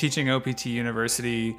[0.00, 1.58] teaching OPT University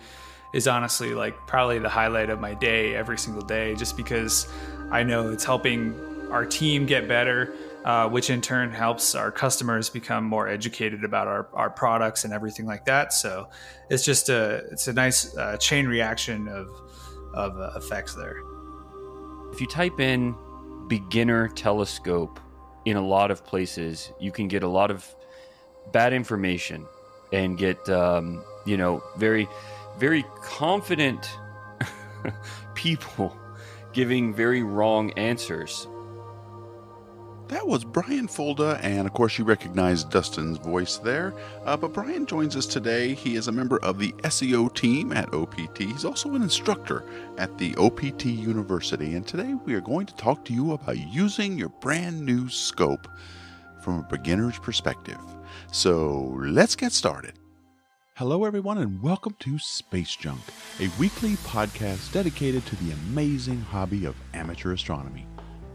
[0.52, 4.48] is honestly like probably the highlight of my day every single day, just because
[4.90, 5.94] I know it's helping
[6.32, 7.54] our team get better,
[7.86, 12.34] uh, which in turn helps our customers become more educated about our, our products and
[12.34, 13.14] everything like that.
[13.14, 13.48] So
[13.92, 16.68] it's just a it's a nice uh, chain reaction of
[17.36, 18.38] of uh, effects there.
[19.54, 20.36] If you type in
[20.88, 22.40] beginner telescope
[22.86, 25.06] in a lot of places, you can get a lot of
[25.92, 26.88] bad information
[27.32, 29.48] and get um, you know very
[29.98, 31.30] very confident
[32.76, 33.38] people
[33.94, 35.88] giving very wrong answers.
[37.52, 41.34] That was Brian Fulda, and of course, you recognize Dustin's voice there.
[41.66, 43.14] Uh, but Brian joins us today.
[43.14, 45.80] He is a member of the SEO team at OPT.
[45.80, 47.04] He's also an instructor
[47.38, 49.16] at the OPT University.
[49.16, 53.10] And today we are going to talk to you about using your brand new scope
[53.82, 55.20] from a beginner's perspective.
[55.74, 57.40] So let's get started.
[58.18, 60.42] Hello, everyone, and welcome to Space Junk,
[60.82, 65.26] a weekly podcast dedicated to the amazing hobby of amateur astronomy.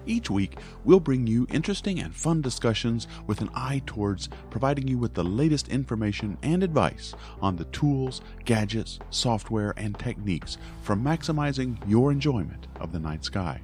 [0.05, 4.99] Each week, we'll bring you interesting and fun discussions with an eye towards providing you
[4.99, 11.79] with the latest information and advice on the tools, gadgets, software, and techniques for maximizing
[11.89, 13.63] your enjoyment of the night sky.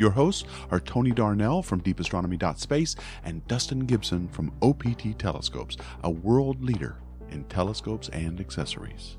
[0.00, 6.64] Your hosts are Tony Darnell from deepastronomy.space and Dustin Gibson from OPT Telescopes, a world
[6.64, 6.96] leader
[7.30, 9.18] in telescopes and accessories.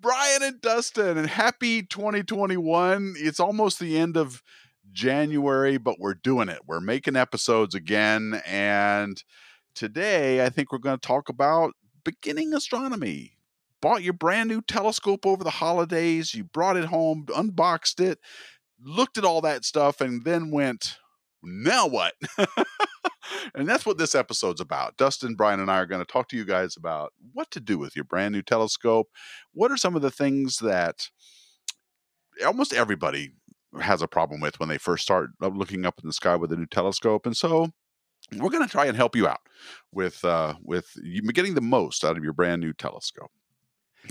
[0.00, 3.16] Brian and Dustin, and happy 2021.
[3.18, 4.42] It's almost the end of
[4.90, 6.60] January, but we're doing it.
[6.66, 8.40] We're making episodes again.
[8.46, 9.22] And
[9.74, 13.36] today, I think we're going to talk about beginning astronomy.
[13.82, 18.18] Bought your brand new telescope over the holidays, you brought it home, unboxed it,
[18.82, 20.96] looked at all that stuff, and then went,
[21.42, 22.14] now what?
[23.54, 24.96] and that's what this episode's about.
[24.96, 27.78] Dustin, Brian, and I are going to talk to you guys about what to do
[27.78, 29.08] with your brand new telescope.
[29.52, 31.08] What are some of the things that
[32.44, 33.32] almost everybody
[33.80, 36.56] has a problem with when they first start looking up in the sky with a
[36.56, 37.26] new telescope?
[37.26, 37.70] And so
[38.36, 39.40] we're going to try and help you out
[39.92, 40.94] with uh, with
[41.32, 43.30] getting the most out of your brand new telescope.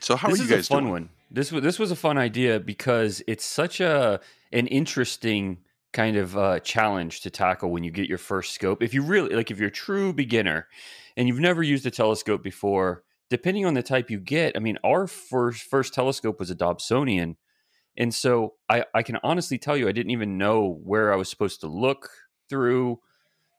[0.01, 0.91] So how this are you guys a fun doing?
[0.91, 1.09] one.
[1.31, 4.19] This was this was a fun idea because it's such a
[4.51, 5.59] an interesting
[5.91, 8.83] kind of uh, challenge to tackle when you get your first scope.
[8.83, 10.67] If you really like, if you're a true beginner
[11.17, 14.77] and you've never used a telescope before, depending on the type you get, I mean,
[14.83, 17.35] our first first telescope was a Dobsonian,
[17.97, 21.29] and so I, I can honestly tell you, I didn't even know where I was
[21.29, 22.09] supposed to look
[22.49, 22.99] through.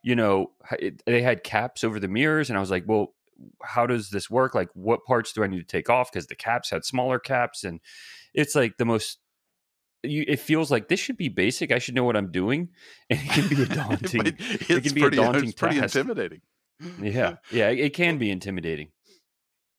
[0.02, 3.14] You know, it, they had caps over the mirrors, and I was like, well.
[3.62, 4.54] How does this work?
[4.54, 6.10] Like, what parts do I need to take off?
[6.12, 7.80] Because the caps had smaller caps, and
[8.34, 9.18] it's like the most
[10.02, 11.72] you, it feels like this should be basic.
[11.72, 12.68] I should know what I'm doing,
[13.10, 14.22] and it can be a daunting.
[14.22, 15.96] But it can be pretty, a daunting it's pretty task.
[15.96, 16.40] intimidating.
[17.00, 18.88] Yeah, yeah, it can be intimidating.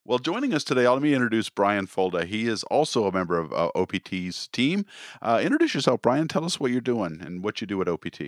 [0.04, 2.26] Well, joining us today, let me introduce Brian Fulda.
[2.26, 4.86] He is also a member of uh, OPT's team.
[5.22, 6.28] Uh, introduce yourself, Brian.
[6.28, 8.22] Tell us what you're doing and what you do at OPT.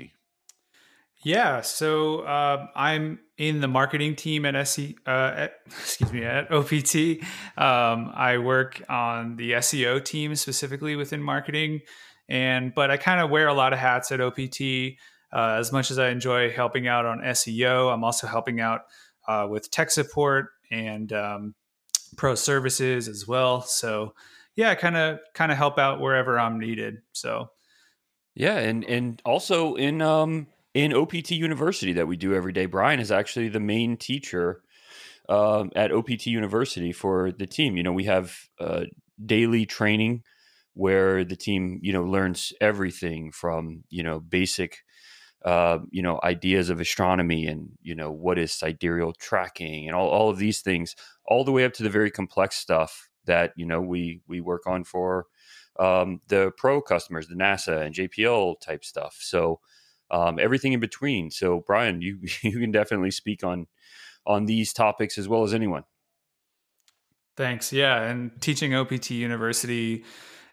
[1.24, 6.52] Yeah, so uh, I'm in the marketing team at SE, uh, at, excuse me, at
[6.52, 7.24] OPT.
[7.58, 11.82] Um, I work on the SEO team specifically within marketing,
[12.30, 14.98] and but I kind of wear a lot of hats at OPT.
[15.32, 18.82] Uh, as much as I enjoy helping out on SEO, I'm also helping out
[19.28, 21.56] uh, with tech support and um,
[22.18, 23.62] pro services as well.
[23.62, 24.14] So
[24.56, 26.98] yeah, I kind of kind of help out wherever I'm needed.
[27.14, 27.50] So
[28.36, 32.66] Yeah, and and also in um in OPT University that we do every day.
[32.66, 34.62] Brian is actually the main teacher
[35.30, 37.78] um, at OPT University for the team.
[37.78, 38.86] You know, we have uh,
[39.26, 40.24] daily training
[40.74, 44.80] where the team you know learns everything from you know basic
[45.46, 50.10] uh, you know ideas of astronomy and you know what is sidereal tracking and all,
[50.10, 50.96] all of these things
[51.26, 54.66] all the way up to the very complex stuff that you know we we work
[54.66, 55.28] on for
[55.80, 59.60] um, the pro customers the nasa and jpl type stuff so
[60.14, 63.68] um, everything in between so brian you you can definitely speak on
[64.26, 65.84] on these topics as well as anyone
[67.36, 67.74] Thanks.
[67.74, 70.04] Yeah, and teaching OPT University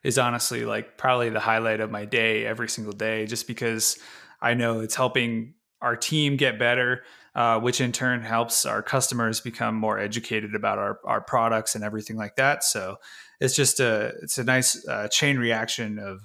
[0.03, 3.99] is honestly like probably the highlight of my day every single day, just because
[4.41, 7.05] I know it's helping our team get better,
[7.35, 11.85] uh, which in turn helps our customers become more educated about our, our products and
[11.85, 12.65] everything like that.
[12.65, 12.97] So
[13.41, 16.21] it's just a it's a nice uh, chain reaction of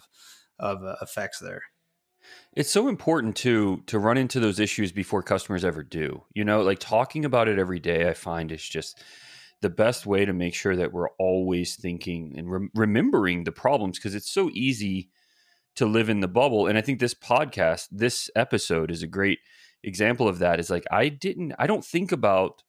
[0.57, 1.63] of uh, effects there.
[2.55, 6.23] It's so important to to run into those issues before customers ever do.
[6.33, 9.03] You know, like talking about it every day, I find is just
[9.61, 13.97] the best way to make sure that we're always thinking and rem- remembering the problems
[13.97, 15.09] because it's so easy
[15.75, 16.67] to live in the bubble.
[16.67, 19.39] And I think this podcast, this episode, is a great
[19.83, 20.59] example of that.
[20.59, 22.63] Is like I didn't, I don't think about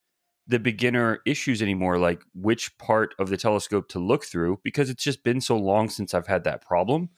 [0.48, 5.04] the beginner issues anymore, like which part of the telescope to look through, because it's
[5.04, 7.10] just been so long since I've had that problem.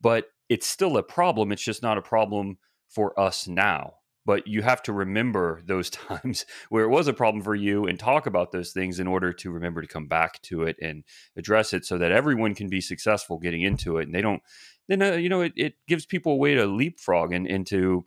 [0.00, 1.52] But it's still a problem.
[1.52, 2.58] It's just not a problem
[2.88, 3.94] for us now.
[4.24, 7.98] But you have to remember those times where it was a problem for you and
[7.98, 11.04] talk about those things in order to remember to come back to it and
[11.36, 14.06] address it so that everyone can be successful getting into it.
[14.06, 14.42] And they don't,
[14.86, 18.04] then, uh, you know, it, it gives people a way to leapfrog and, and to,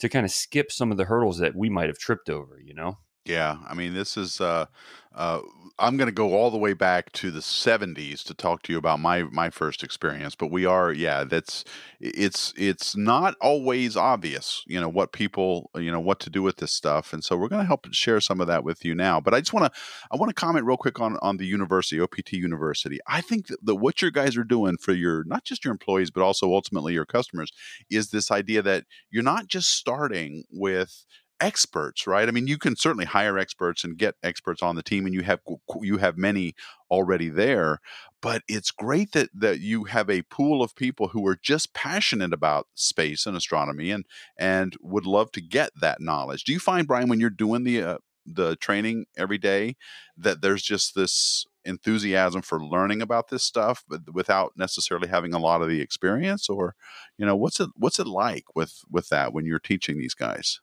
[0.00, 2.74] to kind of skip some of the hurdles that we might have tripped over, you
[2.74, 2.98] know?
[3.24, 4.40] Yeah, I mean, this is.
[4.40, 4.66] Uh,
[5.14, 5.40] uh,
[5.78, 8.78] I'm going to go all the way back to the 70s to talk to you
[8.78, 10.34] about my my first experience.
[10.34, 11.64] But we are, yeah, that's
[12.00, 16.56] it's it's not always obvious, you know, what people, you know, what to do with
[16.56, 19.20] this stuff, and so we're going to help share some of that with you now.
[19.20, 19.80] But I just want to
[20.12, 22.98] I want to comment real quick on on the university, OPT University.
[23.08, 26.10] I think that, that what your guys are doing for your not just your employees,
[26.10, 27.50] but also ultimately your customers,
[27.90, 31.04] is this idea that you're not just starting with
[31.44, 32.28] experts right?
[32.28, 35.22] I mean you can certainly hire experts and get experts on the team and you
[35.22, 35.40] have
[35.80, 36.54] you have many
[36.90, 37.80] already there
[38.22, 42.32] but it's great that that you have a pool of people who are just passionate
[42.32, 44.04] about space and astronomy and
[44.38, 46.44] and would love to get that knowledge.
[46.44, 49.76] Do you find brian when you're doing the uh, the training every day
[50.16, 55.38] that there's just this enthusiasm for learning about this stuff but without necessarily having a
[55.38, 56.74] lot of the experience or
[57.18, 60.60] you know what's it what's it like with with that when you're teaching these guys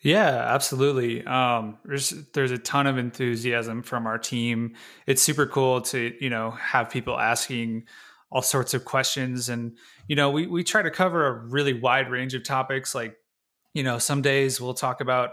[0.00, 1.26] yeah, absolutely.
[1.26, 4.74] Um, there's there's a ton of enthusiasm from our team.
[5.06, 7.84] It's super cool to you know have people asking
[8.30, 12.10] all sorts of questions, and you know we we try to cover a really wide
[12.10, 12.94] range of topics.
[12.94, 13.16] Like
[13.74, 15.30] you know some days we'll talk about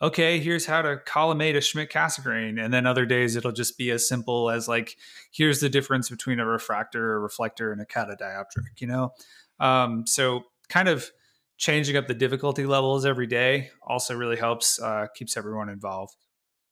[0.00, 3.90] okay, here's how to collimate a Schmidt Cassegrain, and then other days it'll just be
[3.90, 4.96] as simple as like
[5.30, 8.80] here's the difference between a refractor, a reflector, and a catadioptric.
[8.80, 9.14] You know,
[9.60, 11.10] um, so kind of
[11.58, 16.16] changing up the difficulty levels every day also really helps uh, keeps everyone involved.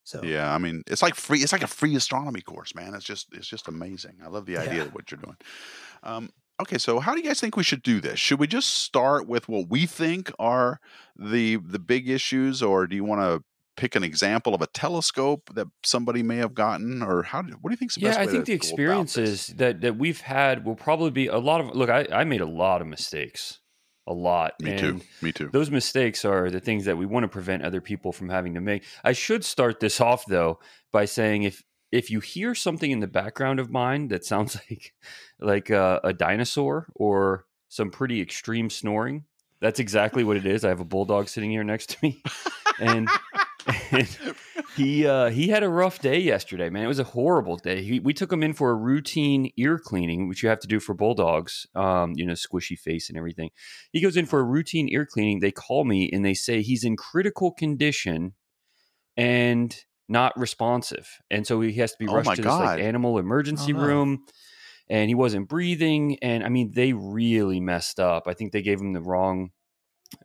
[0.04, 2.94] So yeah i mean it's like free it's like a free astronomy course man.
[2.94, 4.18] It's just it's just amazing.
[4.24, 4.82] I love the idea yeah.
[4.82, 5.36] of what you're doing.
[6.04, 6.30] Um,
[6.62, 8.18] okay so how do you guys think we should do this?
[8.20, 10.80] Should we just start with what we think are
[11.16, 13.42] the the big issues or do you want to
[13.76, 17.70] pick an example of a telescope that somebody may have gotten or how do, what
[17.70, 21.26] do you think yeah i think the experiences that that we've had will probably be
[21.26, 23.58] a lot of look I, I made a lot of mistakes
[24.06, 24.55] a lot.
[24.61, 25.00] Me and too.
[25.23, 25.49] Me too.
[25.53, 28.61] Those mistakes are the things that we want to prevent other people from having to
[28.61, 28.85] make.
[29.05, 30.61] I should start this off though
[30.93, 31.62] by saying if
[31.93, 34.94] if you hear something in the background of mine that sounds like
[35.41, 39.25] like a, a dinosaur or some pretty extreme snoring,
[39.61, 40.64] that's exactly what it is.
[40.64, 42.23] I have a bulldog sitting here next to me,
[42.81, 43.08] and
[44.76, 46.84] he uh, he had a rough day yesterday, man.
[46.84, 47.82] It was a horrible day.
[47.82, 50.81] He, we took him in for a routine ear cleaning, which you have to do
[50.81, 51.67] for bulldogs.
[51.75, 53.50] Um, you know, squishy face and everything.
[53.93, 55.40] He goes in for a routine ear cleaning.
[55.40, 58.34] They call me and they say he's in critical condition
[59.17, 59.76] and
[60.08, 62.61] not responsive, and so he has to be oh rushed oh to God.
[62.61, 63.87] this like animal emergency oh, no.
[63.87, 64.25] room.
[64.88, 68.29] And he wasn't breathing, and I mean, they really messed up.
[68.29, 69.50] I think they gave him the wrong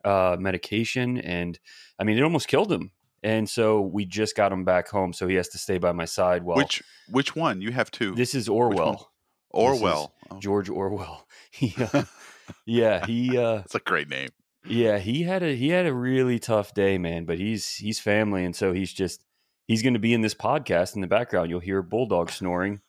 [0.06, 1.57] uh, medication, and
[1.97, 2.92] I mean, it almost killed him
[3.23, 6.06] and so we just got him back home, so he has to stay by my
[6.06, 6.44] side.
[6.44, 7.62] While which which one?
[7.62, 8.15] You have two.
[8.15, 9.12] This is Orwell.
[9.51, 10.13] Orwell.
[10.23, 10.39] Is oh.
[10.39, 11.27] George Orwell.
[11.53, 12.03] He, uh,
[12.65, 13.38] yeah, he.
[13.38, 14.29] Uh, That's a great name.
[14.65, 17.25] Yeah, he had a he had a really tough day, man.
[17.25, 19.21] But he's he's family, and so he's just
[19.68, 21.49] he's going to be in this podcast in the background.
[21.49, 22.81] You'll hear bulldog snoring,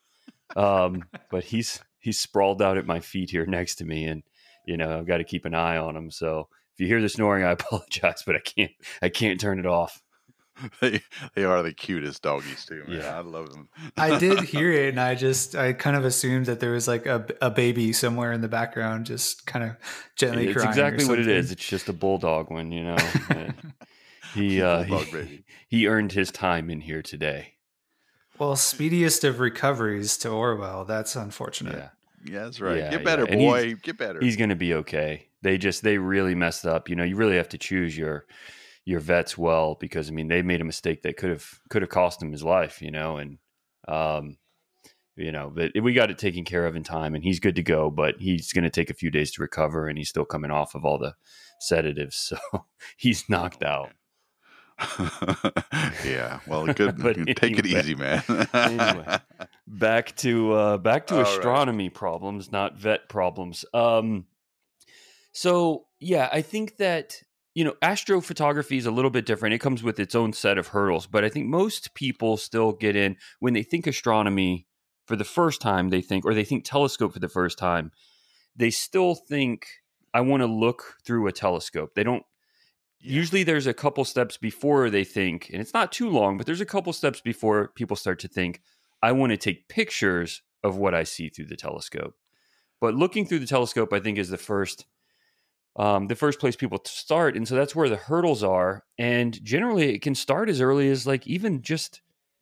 [0.55, 4.23] um, but he's he's sprawled out at my feet here next to me, and
[4.65, 6.11] you know I've got to keep an eye on him.
[6.11, 8.71] So if you hear the snoring, I apologize, but I can't
[9.01, 10.02] I can't turn it off.
[10.81, 11.01] they
[11.35, 12.83] they are the cutest doggies too.
[12.87, 12.99] Man.
[12.99, 13.69] Yeah, I love them.
[13.97, 17.05] I did hear it, and I just I kind of assumed that there was like
[17.05, 19.75] a, a baby somewhere in the background, just kind of
[20.15, 20.69] gently it's crying.
[20.69, 21.51] Exactly what it is.
[21.51, 22.97] It's just a bulldog one, you know.
[24.33, 27.53] he uh, he, he earned his time in here today.
[28.39, 30.85] Well, speediest of recoveries to Orwell.
[30.85, 31.75] That's unfortunate.
[31.75, 31.89] Yeah.
[32.25, 32.77] Yeah, that's right.
[32.77, 33.35] Yeah, Get better, yeah.
[33.35, 33.75] boy.
[33.75, 34.19] Get better.
[34.21, 35.27] He's going to be okay.
[35.41, 36.89] They just they really messed up.
[36.89, 38.25] You know, you really have to choose your
[38.85, 41.89] your vets well because I mean they made a mistake that could have could have
[41.89, 43.37] cost him his life, you know, and
[43.87, 44.37] um,
[45.15, 47.63] you know, but we got it taken care of in time, and he's good to
[47.63, 47.89] go.
[47.89, 50.75] But he's going to take a few days to recover, and he's still coming off
[50.75, 51.15] of all the
[51.59, 52.15] sedatives,
[52.51, 52.65] so
[52.97, 53.91] he's knocked out.
[56.03, 56.99] yeah, well, good.
[56.99, 58.23] anyway, take it easy, man.
[58.53, 59.19] anyway,
[59.67, 61.93] back to uh, back to all astronomy right.
[61.93, 63.65] problems, not vet problems.
[63.73, 64.25] Um,
[65.31, 67.21] so yeah, I think that
[67.53, 69.53] you know, astrophotography is a little bit different.
[69.53, 72.95] It comes with its own set of hurdles, but I think most people still get
[72.95, 74.67] in when they think astronomy
[75.05, 77.91] for the first time, they think, or they think telescope for the first time,
[78.55, 79.67] they still think,
[80.13, 81.91] I want to look through a telescope.
[81.95, 82.23] They don't,
[82.99, 83.13] yeah.
[83.15, 86.61] usually there's a couple steps before they think, and it's not too long, but there's
[86.61, 88.61] a couple steps before people start to think,
[89.01, 92.15] I want to take pictures of what I see through the telescope.
[92.79, 94.85] But looking through the telescope, I think, is the first
[95.75, 98.83] um, the first place people start, and so that's where the hurdles are.
[98.97, 102.01] And generally, it can start as early as like even just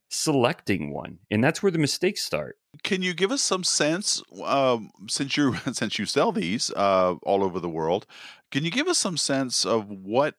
[0.09, 2.57] selecting one, and that's where the mistakes start.
[2.83, 7.43] Can you give us some sense, um, since you since you sell these uh, all
[7.43, 8.05] over the world?
[8.51, 10.35] Can you give us some sense of what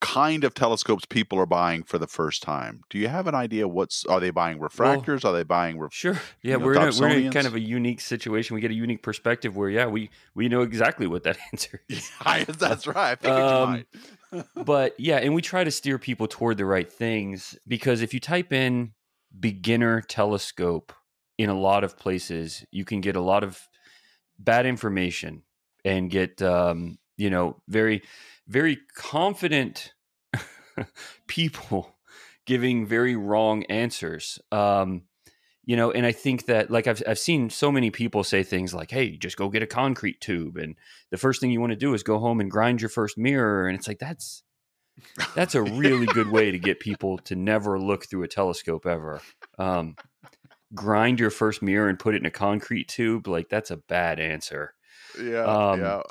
[0.00, 2.82] kind of telescopes people are buying for the first time.
[2.88, 5.24] Do you have an idea what's are they buying refractors?
[5.24, 6.18] Well, are they buying ref, Sure.
[6.42, 8.54] Yeah, know, we're in, a, we're in kind of a unique situation.
[8.54, 12.10] We get a unique perspective where yeah, we we know exactly what that answer is.
[12.24, 13.18] Yeah, that's right.
[13.24, 18.00] I um, but yeah, and we try to steer people toward the right things because
[18.00, 18.92] if you type in
[19.38, 20.92] beginner telescope
[21.36, 23.68] in a lot of places, you can get a lot of
[24.38, 25.42] bad information
[25.84, 28.02] and get um, you know, very
[28.50, 29.94] very confident
[31.28, 31.96] people
[32.46, 34.40] giving very wrong answers.
[34.50, 35.02] Um,
[35.64, 38.74] you know, and I think that like I've I've seen so many people say things
[38.74, 40.74] like, "Hey, just go get a concrete tube," and
[41.10, 43.68] the first thing you want to do is go home and grind your first mirror,
[43.68, 44.42] and it's like that's
[45.36, 49.20] that's a really good way to get people to never look through a telescope ever.
[49.58, 49.94] Um,
[50.74, 54.18] grind your first mirror and put it in a concrete tube, like that's a bad
[54.18, 54.74] answer.
[55.22, 56.02] Yeah, um, yeah.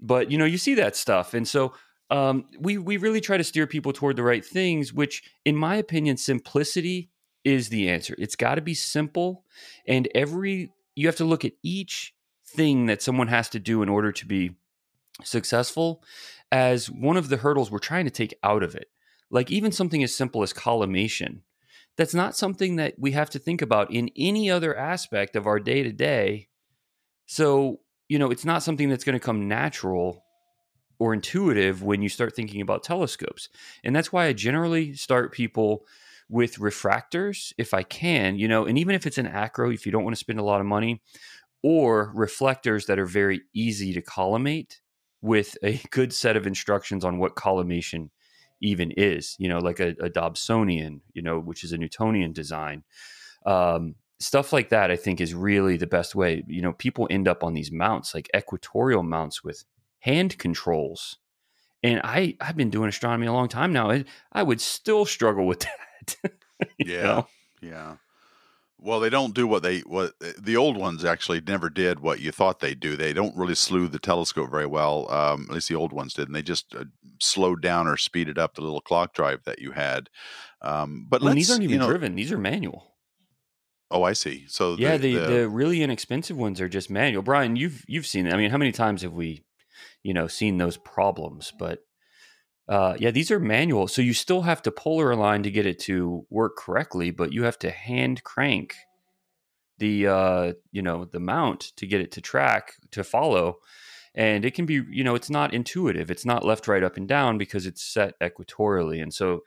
[0.00, 1.72] But you know, you see that stuff, and so
[2.10, 4.92] um, we we really try to steer people toward the right things.
[4.92, 7.10] Which, in my opinion, simplicity
[7.44, 8.14] is the answer.
[8.18, 9.44] It's got to be simple,
[9.86, 12.14] and every you have to look at each
[12.46, 14.56] thing that someone has to do in order to be
[15.22, 16.02] successful
[16.50, 18.88] as one of the hurdles we're trying to take out of it.
[19.30, 21.42] Like even something as simple as collimation.
[21.96, 25.58] That's not something that we have to think about in any other aspect of our
[25.58, 26.48] day to day.
[27.26, 30.24] So, you know, it's not something that's going to come natural
[30.98, 33.48] or intuitive when you start thinking about telescopes.
[33.84, 35.86] And that's why I generally start people
[36.28, 39.92] with refractors if I can, you know, and even if it's an achro, if you
[39.92, 41.00] don't want to spend a lot of money,
[41.62, 44.80] or reflectors that are very easy to collimate
[45.22, 48.10] with a good set of instructions on what collimation
[48.60, 52.82] even is, you know, like a, a Dobsonian, you know, which is a Newtonian design.
[53.46, 56.44] Um, stuff like that, I think, is really the best way.
[56.46, 59.64] You know, people end up on these mounts, like equatorial mounts with
[60.00, 61.18] hand controls.
[61.82, 64.02] And I, I've been doing astronomy a long time now.
[64.32, 65.60] I would still struggle with
[66.20, 66.32] that.
[66.78, 67.02] yeah.
[67.02, 67.28] Know?
[67.62, 67.96] Yeah.
[68.80, 72.20] Well, they don't do what they what eh, the old ones actually never did what
[72.20, 72.96] you thought they'd do.
[72.96, 75.10] They don't really slew the telescope very well.
[75.10, 76.84] Um, at least the old ones did, and they just uh,
[77.20, 80.08] slowed down or speeded up the little clock drive that you had.
[80.62, 82.94] Um, but well, these aren't even you know, driven; these are manual.
[83.90, 84.44] Oh, I see.
[84.48, 87.22] So yeah, the, the, the really inexpensive ones are just manual.
[87.22, 88.32] Brian, you've you've seen it.
[88.32, 89.42] I mean, how many times have we
[90.02, 91.80] you know seen those problems but
[92.68, 95.78] uh, yeah these are manual so you still have to polar align to get it
[95.78, 98.74] to work correctly but you have to hand crank
[99.78, 103.58] the uh, you know the mount to get it to track to follow
[104.14, 107.08] and it can be you know it's not intuitive it's not left right up and
[107.08, 109.40] down because it's set equatorially and so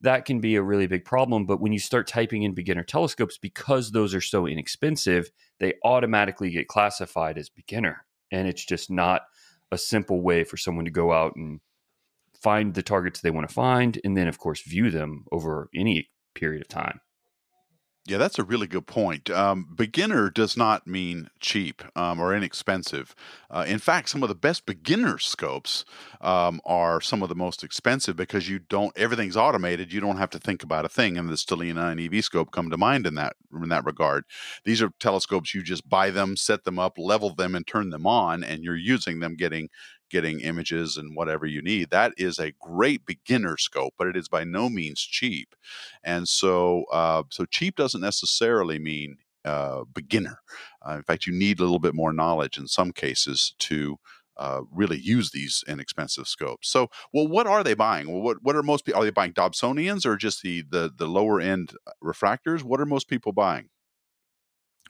[0.00, 3.38] that can be a really big problem but when you start typing in beginner telescopes
[3.38, 9.22] because those are so inexpensive they automatically get classified as beginner and it's just not
[9.72, 11.60] a simple way for someone to go out and
[12.40, 16.08] find the targets they want to find and then of course view them over any
[16.34, 17.00] period of time
[18.08, 19.30] yeah, that's a really good point.
[19.30, 23.14] Um, beginner does not mean cheap um, or inexpensive.
[23.50, 25.84] Uh, in fact, some of the best beginner scopes
[26.20, 29.92] um, are some of the most expensive because you don't everything's automated.
[29.92, 32.70] You don't have to think about a thing, and the Stellina and EV scope come
[32.70, 34.24] to mind in that in that regard.
[34.64, 38.06] These are telescopes you just buy them, set them up, level them, and turn them
[38.06, 39.68] on, and you're using them, getting
[40.10, 41.90] getting images and whatever you need.
[41.90, 45.54] That is a great beginner scope, but it is by no means cheap.
[46.02, 50.40] And so, uh, so cheap doesn't necessarily mean uh, beginner.
[50.86, 53.98] Uh, in fact, you need a little bit more knowledge in some cases to
[54.36, 56.68] uh, really use these inexpensive scopes.
[56.68, 58.12] So, well, what are they buying?
[58.12, 59.00] Well, what what are most people?
[59.00, 62.62] Are they buying Dobsonians or just the the the lower end uh, refractors?
[62.62, 63.70] What are most people buying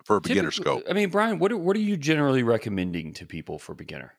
[0.04, 0.90] for a beginner Typically, scope?
[0.90, 4.14] I mean, Brian, what are, what are you generally recommending to people for beginner?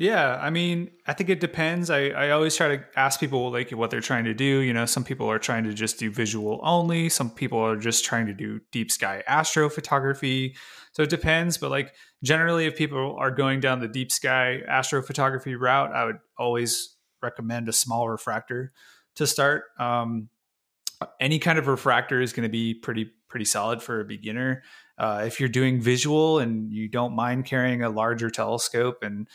[0.00, 1.90] Yeah, I mean, I think it depends.
[1.90, 4.60] I, I always try to ask people like what they're trying to do.
[4.60, 7.08] You know, some people are trying to just do visual only.
[7.08, 10.56] Some people are just trying to do deep sky astrophotography.
[10.92, 11.58] So it depends.
[11.58, 16.18] But like generally, if people are going down the deep sky astrophotography route, I would
[16.38, 18.72] always recommend a small refractor
[19.16, 19.64] to start.
[19.80, 20.28] Um,
[21.18, 24.62] any kind of refractor is going to be pretty pretty solid for a beginner.
[24.96, 29.28] Uh, if you're doing visual and you don't mind carrying a larger telescope and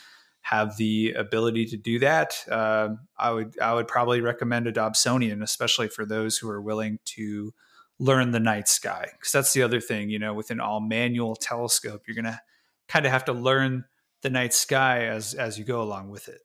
[0.44, 5.42] have the ability to do that, uh, I would I would probably recommend a Dobsonian,
[5.42, 7.54] especially for those who are willing to
[7.98, 9.08] learn the night sky.
[9.12, 12.42] Because that's the other thing, you know, with an all manual telescope, you're gonna
[12.88, 13.86] kind of have to learn
[14.20, 16.42] the night sky as as you go along with it.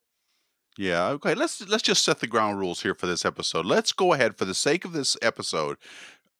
[0.77, 1.35] Yeah, okay.
[1.35, 3.65] Let's let's just set the ground rules here for this episode.
[3.65, 5.75] Let's go ahead for the sake of this episode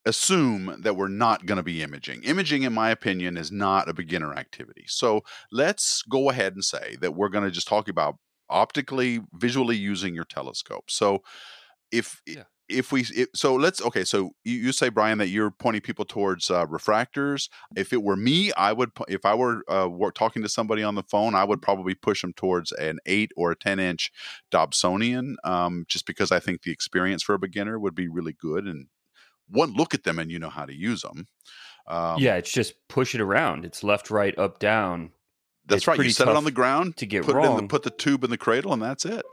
[0.06, 2.22] assume that we're not going to be imaging.
[2.24, 4.84] Imaging in my opinion is not a beginner activity.
[4.86, 8.16] So, let's go ahead and say that we're going to just talk about
[8.48, 10.90] optically visually using your telescope.
[10.90, 11.22] So,
[11.92, 15.50] if yeah if we if, so let's okay so you, you, say brian that you're
[15.50, 19.88] pointing people towards uh, refractors if it were me i would if i were uh,
[20.14, 23.50] talking to somebody on the phone i would probably push them towards an 8 or
[23.52, 24.12] a 10 inch
[24.50, 28.64] dobsonian um, just because i think the experience for a beginner would be really good
[28.64, 28.86] and
[29.50, 31.26] one look at them and you know how to use them
[31.86, 35.10] um, yeah it's just push it around it's left right up down.
[35.66, 37.56] That's it's right you set it on the ground to get put wrong.
[37.56, 39.24] The, put the tube in the cradle and that's it.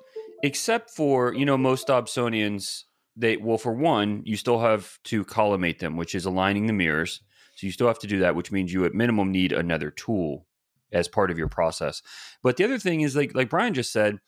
[0.44, 2.84] Except for you know most dobsonians
[3.16, 7.22] they well for one you still have to collimate them which is aligning the mirrors
[7.56, 10.46] so you still have to do that which means you at minimum need another tool
[10.92, 12.02] as part of your process.
[12.44, 14.20] But the other thing is like like brian just said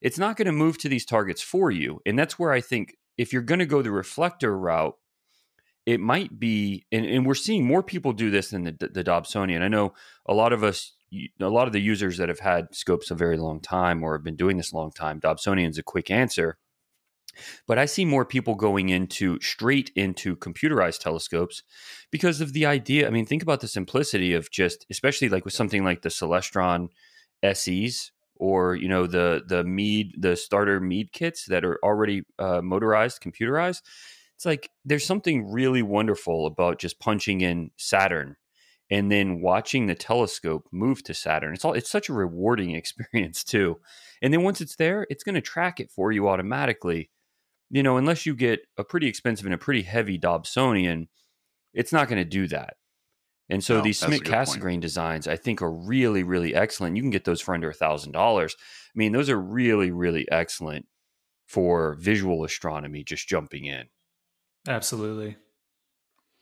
[0.00, 2.96] it's not going to move to these targets for you and that's where i think
[3.18, 4.96] if you're going to go the reflector route
[5.90, 9.62] it might be and, and we're seeing more people do this than the, the dobsonian
[9.62, 9.92] i know
[10.26, 10.94] a lot of us
[11.40, 14.24] a lot of the users that have had scopes a very long time or have
[14.24, 16.58] been doing this a long time dobsonian's a quick answer
[17.66, 21.62] but I see more people going into straight into computerized telescopes
[22.10, 23.06] because of the idea.
[23.06, 26.88] I mean, think about the simplicity of just, especially like with something like the Celestron
[27.52, 32.60] SEs or you know the the Meade the starter Meade kits that are already uh,
[32.62, 33.82] motorized, computerized.
[34.40, 38.36] It's like there's something really wonderful about just punching in Saturn
[38.90, 41.52] and then watching the telescope move to Saturn.
[41.52, 43.80] It's all it's such a rewarding experience too.
[44.22, 47.10] And then once it's there, it's going to track it for you automatically
[47.70, 51.06] you know, unless you get a pretty expensive and a pretty heavy Dobsonian,
[51.72, 52.74] it's not going to do that.
[53.48, 56.96] And so no, these Schmidt Cassegrain designs, I think, are really, really excellent.
[56.96, 58.56] You can get those for under a thousand dollars.
[58.58, 60.86] I mean, those are really, really excellent
[61.46, 63.04] for visual astronomy.
[63.04, 63.86] Just jumping in.
[64.68, 65.36] Absolutely.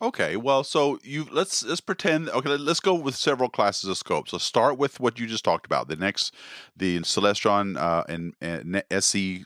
[0.01, 2.29] Okay, well, so you let's let's pretend.
[2.29, 4.33] Okay, let's go with several classes of scopes.
[4.33, 5.89] Let's start with what you just talked about.
[5.89, 6.35] The next,
[6.77, 9.45] the Celestron uh, and, and SE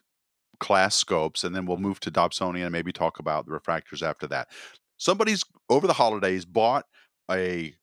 [0.61, 4.27] class scopes, and then we'll move to Dobsonian and maybe talk about the refractors after
[4.27, 4.49] that.
[4.99, 6.85] Somebody's over the holidays bought
[7.31, 7.75] a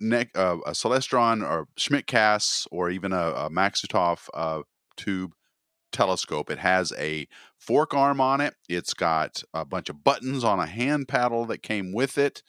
[0.00, 4.62] neck uh, a Celestron or Schmidt Cass or even a, a Maksutov uh,
[4.96, 5.32] tube
[5.92, 6.50] telescope.
[6.50, 8.54] It has a fork arm on it.
[8.68, 12.42] It's got a bunch of buttons on a hand paddle that came with it.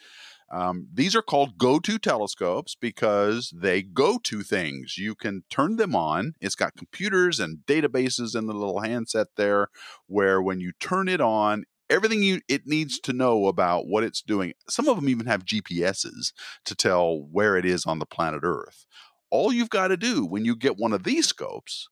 [0.52, 4.98] Um, these are called go to telescopes because they go to things.
[4.98, 6.34] You can turn them on.
[6.42, 9.68] It's got computers and databases in the little handset there,
[10.08, 14.22] where when you turn it on, everything you it needs to know about what it's
[14.22, 14.54] doing.
[14.68, 16.34] Some of them even have GPSs
[16.66, 18.86] to tell where it is on the planet Earth.
[19.32, 21.90] All you've got to do when you get one of these scopes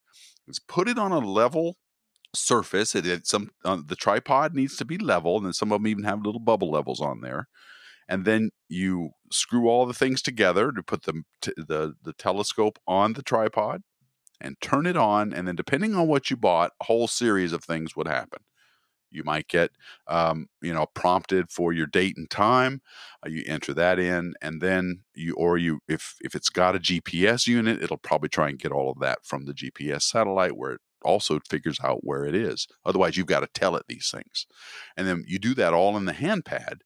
[0.47, 1.77] is put it on a level
[2.35, 2.95] surface.
[2.95, 5.87] It, it some uh, the tripod needs to be level, and then some of them
[5.87, 7.47] even have little bubble levels on there
[8.07, 13.13] and then you screw all the things together to put the, the, the telescope on
[13.13, 13.81] the tripod
[14.39, 15.33] and turn it on.
[15.33, 18.39] And then, depending on what you bought, a whole series of things would happen.
[19.17, 19.71] You might get,
[20.07, 22.81] um, you know, prompted for your date and time.
[23.25, 26.79] Uh, you enter that in, and then you, or you, if if it's got a
[26.79, 30.73] GPS unit, it'll probably try and get all of that from the GPS satellite, where
[30.73, 32.67] it also figures out where it is.
[32.85, 34.45] Otherwise, you've got to tell it these things,
[34.95, 36.81] and then you do that all in the handpad,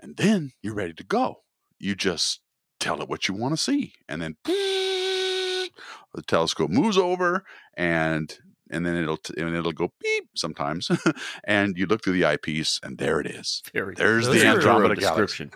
[0.00, 1.42] and then you're ready to go.
[1.78, 2.40] You just
[2.80, 3.92] tell it what you want to see.
[4.08, 7.44] And then the telescope moves over
[7.76, 8.36] and
[8.70, 10.90] and then it'll and it'll go beep sometimes,
[11.44, 13.62] and you look through the eyepiece, and there it is.
[13.72, 15.52] Very There's the Andromeda description.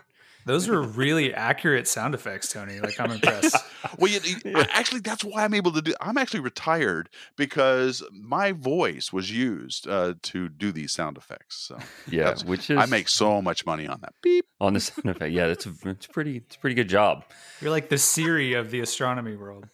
[0.46, 2.80] Those were really accurate sound effects, Tony.
[2.80, 3.56] Like I'm impressed.
[3.98, 4.66] well, you, yeah.
[4.70, 5.94] actually, that's why I'm able to do.
[6.00, 11.56] I'm actually retired because my voice was used uh, to do these sound effects.
[11.56, 14.14] So yeah, which is I make so much money on that.
[14.22, 15.32] Beep on the sound effect.
[15.32, 16.38] Yeah, that's a, it's pretty.
[16.38, 17.24] It's a pretty good job.
[17.60, 19.66] You're like the Siri of the astronomy world.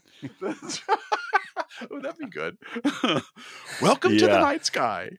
[1.91, 2.57] Would that'd be good?
[3.83, 4.19] Welcome yeah.
[4.19, 5.11] to the night sky.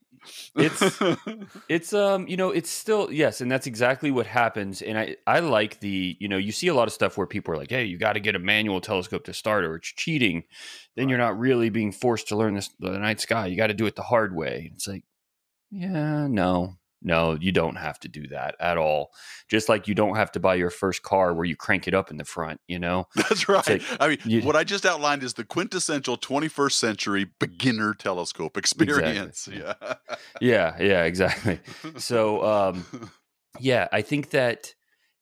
[0.56, 1.00] it's
[1.70, 5.40] it's um you know it's still yes and that's exactly what happens and i i
[5.40, 7.86] like the you know you see a lot of stuff where people are like hey
[7.86, 10.44] you got to get a manual telescope to start or it's cheating
[10.96, 11.10] then right.
[11.10, 13.88] you're not really being forced to learn this the night sky you got to do
[13.88, 15.04] it the hard way it's like
[15.72, 19.12] yeah no No, you don't have to do that at all.
[19.48, 22.12] Just like you don't have to buy your first car where you crank it up
[22.12, 23.08] in the front, you know?
[23.16, 23.68] That's right.
[23.68, 28.58] like I mean, you- what I just outlined is the quintessential 21st century beginner telescope
[28.58, 29.48] experience.
[29.62, 29.74] Yeah.
[30.40, 31.60] Yeah, yeah, exactly.
[31.98, 32.86] So, um,
[33.60, 34.74] yeah, I think that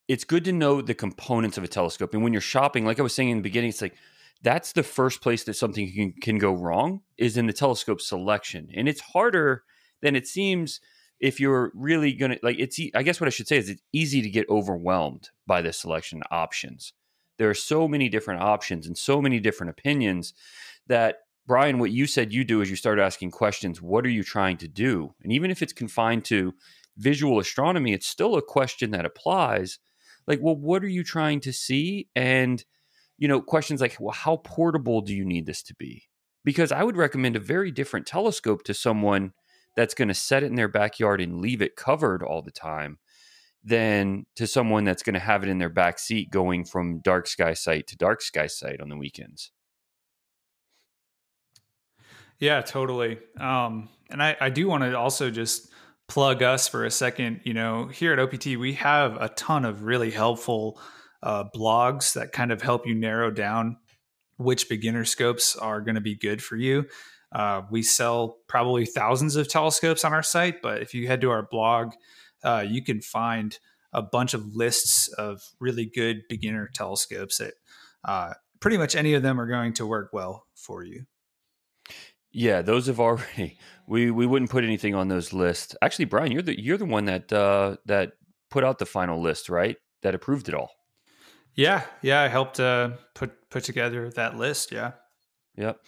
[0.07, 2.13] it's good to know the components of a telescope.
[2.13, 3.95] And when you're shopping, like I was saying in the beginning, it's like
[4.41, 8.69] that's the first place that something can, can go wrong is in the telescope selection.
[8.75, 9.63] And it's harder
[10.01, 10.79] than it seems
[11.19, 13.81] if you're really going to like it's i guess what I should say is it's
[13.93, 16.93] easy to get overwhelmed by the selection options.
[17.37, 20.33] There are so many different options and so many different opinions
[20.87, 21.17] that
[21.49, 23.81] Brian, what you said you do is you start asking questions.
[23.81, 25.15] What are you trying to do?
[25.23, 26.53] And even if it's confined to
[26.95, 29.79] visual astronomy, it's still a question that applies.
[30.27, 32.07] Like, well, what are you trying to see?
[32.15, 32.63] And,
[33.17, 36.03] you know, questions like, well, how portable do you need this to be?
[36.45, 39.33] Because I would recommend a very different telescope to someone
[39.79, 42.97] that's going to set it in their backyard and leave it covered all the time
[43.63, 47.25] than to someone that's going to have it in their back seat going from dark
[47.27, 49.51] sky site to dark sky site on the weekends.
[52.39, 53.19] Yeah, totally.
[53.39, 55.69] Um, and I, I do want to also just
[56.09, 57.39] plug us for a second.
[57.45, 60.77] You know, here at OPT, we have a ton of really helpful
[61.23, 63.77] uh, blogs that kind of help you narrow down
[64.35, 66.85] which beginner scopes are going to be good for you.
[67.31, 71.29] Uh, we sell probably thousands of telescopes on our site, but if you head to
[71.29, 71.93] our blog,
[72.43, 73.59] uh, you can find
[73.93, 77.53] a bunch of lists of really good beginner telescopes that
[78.03, 81.05] uh, pretty much any of them are going to work well for you.
[82.31, 83.57] Yeah, those have already.
[83.87, 85.75] We we wouldn't put anything on those lists.
[85.81, 88.11] Actually, Brian, you're the you're the one that uh, that
[88.51, 89.77] put out the final list, right?
[90.03, 90.69] That approved it all.
[91.55, 94.71] Yeah, yeah, I helped uh, put put together that list.
[94.71, 94.91] Yeah,
[95.55, 95.79] Yep.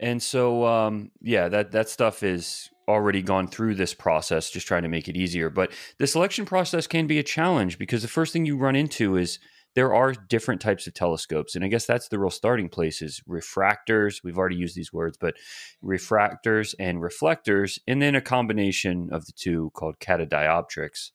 [0.00, 4.82] And so, um, yeah, that that stuff is already gone through this process, just trying
[4.82, 5.50] to make it easier.
[5.50, 9.16] But the selection process can be a challenge because the first thing you run into
[9.16, 9.38] is
[9.74, 13.20] there are different types of telescopes, and I guess that's the real starting place is
[13.28, 14.22] refractors.
[14.22, 15.34] We've already used these words, but
[15.82, 21.10] refractors and reflectors, and then a combination of the two called catadioptrics.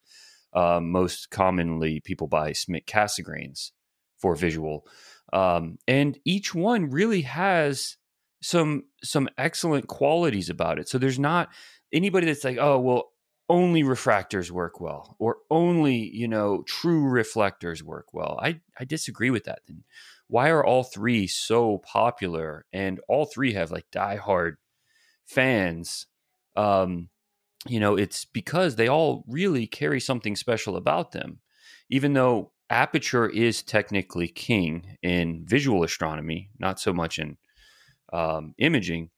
[0.54, 3.72] Um, most commonly, people buy Schmidt Cassegrains
[4.18, 4.86] for visual,
[5.32, 7.98] um, and each one really has
[8.41, 10.88] some some excellent qualities about it.
[10.89, 11.49] So there's not
[11.91, 13.12] anybody that's like, oh well,
[13.49, 18.39] only refractors work well, or only you know true reflectors work well.
[18.41, 19.60] I I disagree with that.
[19.67, 19.84] Then
[20.28, 22.65] why are all three so popular?
[22.71, 24.54] And all three have like diehard
[25.25, 26.06] fans.
[26.56, 27.10] Um,
[27.67, 31.39] you know, it's because they all really carry something special about them,
[31.89, 37.38] even though aperture is technically king in visual astronomy, not so much in
[38.13, 39.10] um, imaging,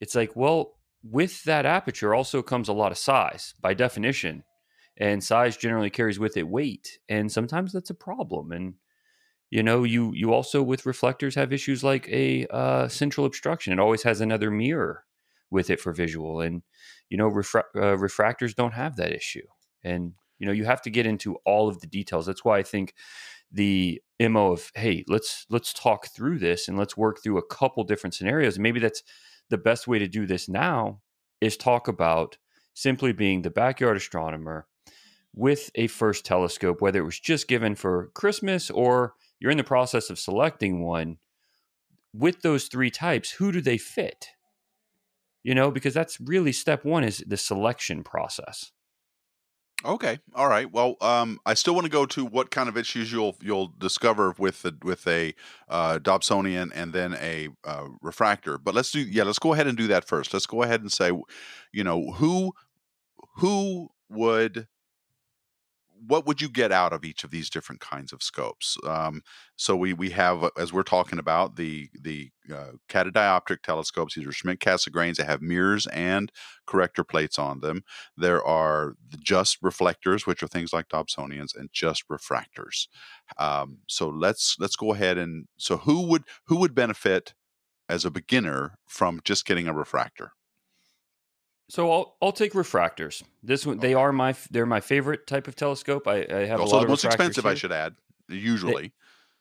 [0.00, 4.44] it's like, well, with that aperture also comes a lot of size by definition.
[5.00, 6.98] And size generally carries with it weight.
[7.08, 8.50] And sometimes that's a problem.
[8.50, 8.74] And,
[9.48, 13.72] you know, you, you also with reflectors have issues like a uh, central obstruction.
[13.72, 15.04] It always has another mirror
[15.50, 16.40] with it for visual.
[16.40, 16.62] And,
[17.10, 19.46] you know, refra- uh, refractors don't have that issue.
[19.84, 22.26] And, you know, you have to get into all of the details.
[22.26, 22.94] That's why I think
[23.50, 27.84] the mo of hey let's let's talk through this and let's work through a couple
[27.84, 28.56] different scenarios.
[28.56, 29.02] And maybe that's
[29.50, 31.00] the best way to do this now
[31.40, 32.36] is talk about
[32.74, 34.66] simply being the backyard astronomer
[35.34, 39.64] with a first telescope whether it was just given for christmas or you're in the
[39.64, 41.18] process of selecting one
[42.12, 44.28] with those three types who do they fit?
[45.42, 48.72] You know because that's really step one is the selection process
[49.84, 50.18] Okay.
[50.34, 50.70] All right.
[50.70, 54.34] Well, um, I still want to go to what kind of issues you'll you'll discover
[54.36, 55.34] with the, with a
[55.68, 58.58] uh, Dobsonian and then a uh, refractor.
[58.58, 59.22] But let's do yeah.
[59.22, 60.32] Let's go ahead and do that first.
[60.32, 61.12] Let's go ahead and say,
[61.72, 62.52] you know, who
[63.36, 64.66] who would
[66.06, 68.76] what would you get out of each of these different kinds of scopes?
[68.86, 69.22] Um,
[69.56, 74.14] so we we have uh, as we're talking about the the uh, catadioptric telescopes.
[74.14, 76.30] These are Schmidt Cassegrains that have mirrors and
[76.66, 77.82] corrector plates on them.
[78.16, 82.86] There are just reflectors, which are things like Dobsonians, and just refractors.
[83.38, 87.34] Um, so let's let's go ahead and so who would who would benefit
[87.88, 90.32] as a beginner from just getting a refractor?
[91.68, 93.22] So I'll I'll take refractors.
[93.42, 96.08] This one they are my they're my favorite type of telescope.
[96.08, 97.94] I, I have also a lot the most expensive, I should add.
[98.28, 98.92] Usually,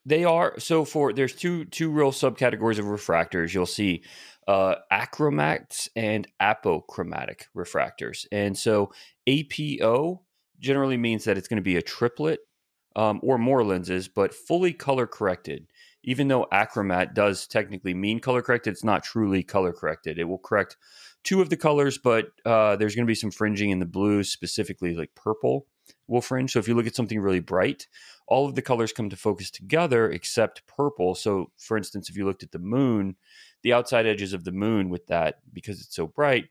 [0.05, 3.53] They are so for there's two two real subcategories of refractors.
[3.53, 4.03] You'll see
[4.47, 8.91] uh, achromats and apochromatic refractors, and so
[9.27, 10.21] APO
[10.59, 12.39] generally means that it's going to be a triplet
[12.95, 15.67] um, or more lenses, but fully color corrected.
[16.03, 20.17] Even though achromat does technically mean color corrected, it's not truly color corrected.
[20.17, 20.77] It will correct
[21.27, 24.29] two of the colors, but uh, there's going to be some fringing in the blues,
[24.29, 25.67] specifically like purple
[26.07, 26.53] will fringe.
[26.53, 27.87] So if you look at something really bright,
[28.27, 31.15] all of the colors come to focus together except purple.
[31.15, 33.17] So, for instance, if you looked at the moon,
[33.61, 36.45] the outside edges of the moon with that, because it's so bright,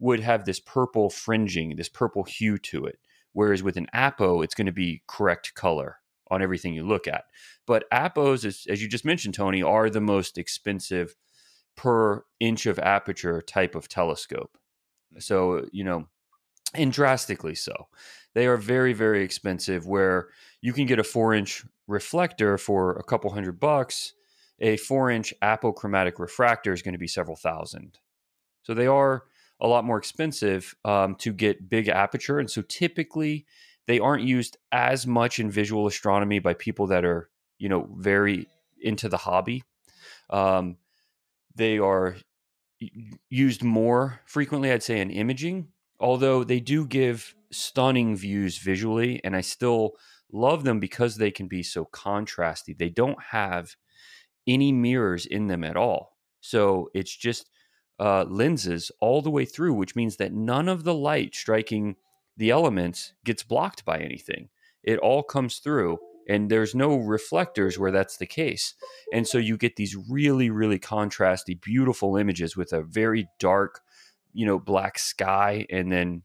[0.00, 2.98] would have this purple fringing, this purple hue to it.
[3.32, 5.98] Whereas with an Apo, it's going to be correct color
[6.32, 7.26] on everything you look at.
[7.64, 11.14] But Apos, as, as you just mentioned, Tony, are the most expensive
[11.76, 14.58] per inch of aperture type of telescope.
[15.12, 15.20] Hmm.
[15.20, 16.08] So, you know,
[16.74, 17.88] and drastically so.
[18.34, 20.28] They are very, very expensive where
[20.60, 24.12] you can get a four inch reflector for a couple hundred bucks.
[24.58, 27.98] A four inch apochromatic refractor is going to be several thousand.
[28.62, 29.24] So they are
[29.60, 32.38] a lot more expensive um, to get big aperture.
[32.38, 33.46] And so typically
[33.86, 38.48] they aren't used as much in visual astronomy by people that are, you know, very
[38.80, 39.62] into the hobby.
[40.28, 40.76] Um,
[41.56, 42.16] they are
[43.30, 49.20] used more frequently, I'd say, in imaging, although they do give stunning views visually.
[49.24, 49.92] And I still
[50.32, 52.76] love them because they can be so contrasty.
[52.76, 53.76] They don't have
[54.46, 56.16] any mirrors in them at all.
[56.40, 57.50] So it's just
[57.98, 61.96] uh, lenses all the way through, which means that none of the light striking
[62.36, 64.50] the elements gets blocked by anything.
[64.82, 68.74] It all comes through, and there's no reflectors where that's the case.
[69.12, 73.80] And so you get these really, really contrasty, beautiful images with a very dark,
[74.32, 76.22] you know, black sky, and then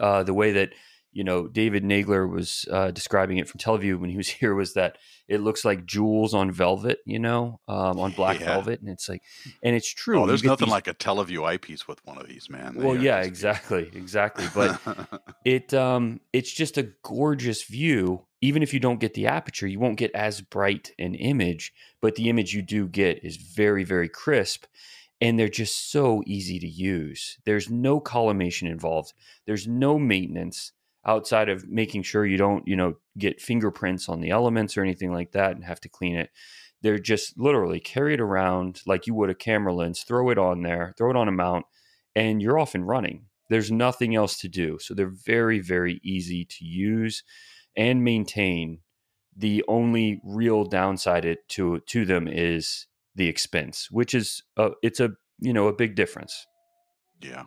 [0.00, 0.70] uh, the way that
[1.18, 4.74] you know, David Nagler was uh, describing it from TeleVue when he was here was
[4.74, 8.46] that it looks like jewels on velvet, you know, um, on black yeah.
[8.46, 9.22] velvet, and it's like,
[9.62, 10.22] and it's true.
[10.22, 10.72] Oh, there's nothing these...
[10.72, 12.76] like a TeleVue eyepiece with one of these, man.
[12.76, 14.46] They well, yeah, exactly, exactly.
[14.54, 14.80] But
[15.44, 18.24] it, um, it's just a gorgeous view.
[18.40, 22.14] Even if you don't get the aperture, you won't get as bright an image, but
[22.14, 24.64] the image you do get is very, very crisp
[25.20, 27.38] and they're just so easy to use.
[27.44, 29.14] There's no collimation involved.
[29.46, 30.72] There's no maintenance
[31.04, 35.12] outside of making sure you don't, you know, get fingerprints on the elements or anything
[35.12, 36.30] like that and have to clean it.
[36.82, 40.62] They're just literally carry it around like you would a camera lens, throw it on
[40.62, 41.66] there, throw it on a mount,
[42.14, 43.24] and you're off and running.
[43.50, 44.78] There's nothing else to do.
[44.78, 47.24] So they're very, very easy to use
[47.76, 48.80] and maintain.
[49.36, 55.10] The only real downside to to them is the expense, which is a, it's a
[55.38, 56.46] you know a big difference.
[57.20, 57.44] Yeah.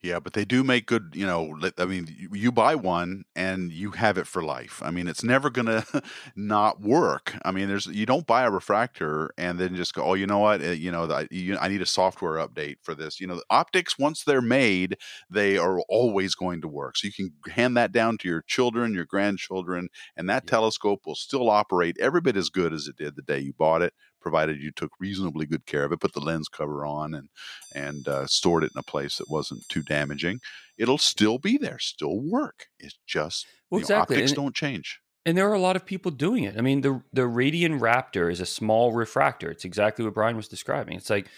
[0.00, 3.90] Yeah, but they do make good, you know, I mean, you, buy one and you
[3.92, 4.80] have it for life.
[4.84, 6.02] I mean, it's never going to
[6.36, 7.36] not work.
[7.44, 10.38] I mean, there's you don't buy a refractor and then just go, "Oh, you know
[10.38, 10.62] what?
[10.62, 13.44] Eh, you know, I, you, I need a software update for this." You know, the
[13.50, 14.96] optics once they're made,
[15.28, 16.96] they are always going to work.
[16.96, 20.58] So you can hand that down to your children, your grandchildren, and that yeah.
[20.58, 23.82] telescope will still operate every bit as good as it did the day you bought
[23.82, 27.28] it provided you took reasonably good care of it, put the lens cover on, and
[27.74, 30.40] and uh, stored it in a place that wasn't too damaging.
[30.76, 32.66] It'll still be there, still work.
[32.78, 34.16] It's just well, exactly.
[34.16, 35.00] Know, optics and, don't change.
[35.26, 36.56] And there are a lot of people doing it.
[36.56, 39.50] I mean, the the Radian Raptor is a small refractor.
[39.50, 40.96] It's exactly what Brian was describing.
[40.96, 41.28] It's like,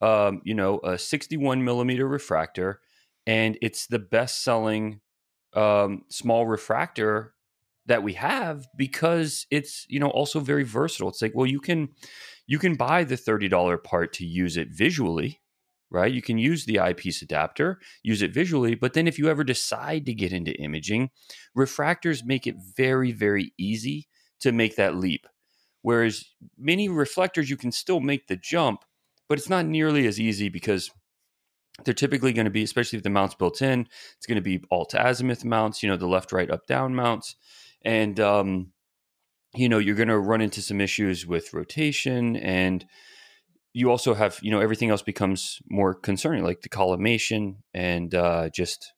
[0.00, 2.80] um, you know, a 61 millimeter refractor,
[3.26, 5.00] and it's the best selling
[5.54, 7.34] um, small refractor
[7.88, 11.08] that we have because it's you know also very versatile.
[11.08, 11.88] It's like well you can
[12.46, 15.42] you can buy the $30 part to use it visually,
[15.90, 16.12] right?
[16.12, 20.06] You can use the eyepiece adapter, use it visually, but then if you ever decide
[20.06, 21.10] to get into imaging,
[21.56, 24.06] refractors make it very very easy
[24.40, 25.26] to make that leap.
[25.82, 26.24] Whereas
[26.58, 28.84] many reflectors you can still make the jump,
[29.28, 30.90] but it's not nearly as easy because
[31.84, 34.62] they're typically going to be, especially if the mount's built in, it's going to be
[34.70, 37.36] alt azimuth mounts, you know, the left, right, up, down mounts
[37.82, 38.72] and um,
[39.54, 42.84] you know you're going to run into some issues with rotation and
[43.72, 48.48] you also have you know everything else becomes more concerning like the collimation and uh,
[48.50, 48.92] just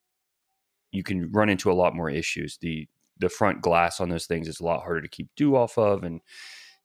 [0.92, 2.58] you can run into a lot more issues.
[2.60, 2.88] The
[3.18, 6.02] the front glass on those things is a lot harder to keep dew off of
[6.02, 6.20] and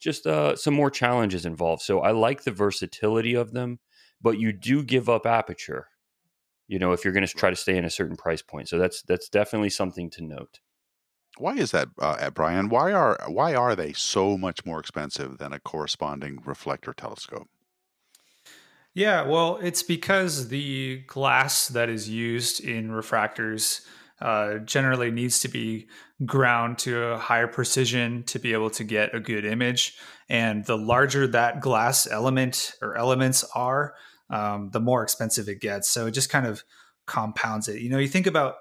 [0.01, 1.81] just uh, some more challenges involved.
[1.81, 3.79] So i like the versatility of them
[4.21, 5.87] but you do give up aperture
[6.67, 8.69] you know if you're going to try to stay in a certain price point.
[8.69, 10.59] So that's that's definitely something to note
[11.37, 12.69] why is that, uh, Brian?
[12.69, 17.47] Why are why are they so much more expensive than a corresponding reflector telescope?
[18.93, 23.81] Yeah, well, it's because the glass that is used in refractors
[24.21, 25.87] uh, generally needs to be
[26.25, 29.97] ground to a higher precision to be able to get a good image.
[30.29, 33.95] And the larger that glass element or elements are,
[34.29, 35.89] um, the more expensive it gets.
[35.89, 36.63] So it just kind of
[37.05, 37.81] compounds it.
[37.81, 38.55] You know, you think about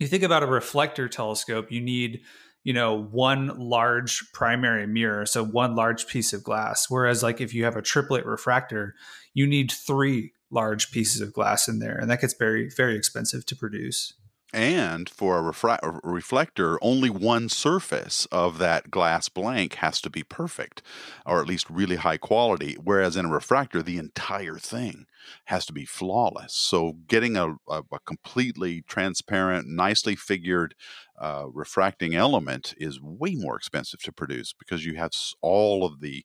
[0.00, 2.22] you think about a reflector telescope, you need,
[2.64, 6.86] you know, one large primary mirror, so one large piece of glass.
[6.88, 8.94] Whereas, like, if you have a triplet refractor,
[9.34, 13.46] you need three large pieces of glass in there, and that gets very very expensive
[13.46, 14.14] to produce.
[14.52, 20.24] And for a, refra- reflector, only one surface of that glass blank has to be
[20.24, 20.82] perfect,
[21.24, 22.74] or at least really high quality.
[22.82, 25.06] Whereas in a refractor, the entire thing
[25.44, 26.52] has to be flawless.
[26.52, 30.74] So getting a, a, a completely transparent, nicely figured
[31.20, 36.24] uh, refracting element is way more expensive to produce because you have all of the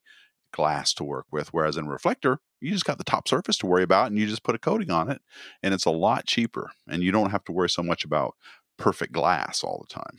[0.56, 1.52] glass to work with.
[1.52, 4.26] Whereas in a reflector, you just got the top surface to worry about and you
[4.26, 5.20] just put a coating on it
[5.62, 8.34] and it's a lot cheaper and you don't have to worry so much about
[8.76, 10.18] perfect glass all the time.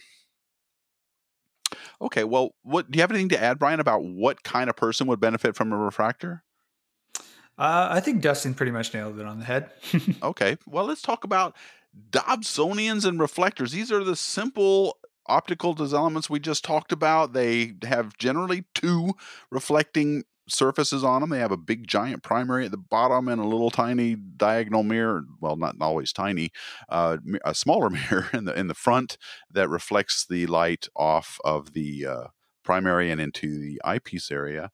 [1.99, 5.07] Okay, well, what do you have anything to add, Brian, about what kind of person
[5.07, 6.43] would benefit from a refractor?
[7.57, 9.71] Uh, I think Dustin pretty much nailed it on the head.
[10.23, 11.55] okay, well, let's talk about
[12.11, 13.71] Dobsonians and reflectors.
[13.71, 17.33] These are the simple optical elements we just talked about.
[17.33, 19.13] They have generally two
[19.51, 21.29] reflecting surfaces on them.
[21.29, 25.23] They have a big giant primary at the bottom and a little tiny diagonal mirror.
[25.41, 26.51] Well, not always tiny,
[26.89, 29.17] uh, a smaller mirror in the in the front
[29.51, 32.23] that reflects the light off of the uh,
[32.63, 34.71] primary and into the eyepiece area.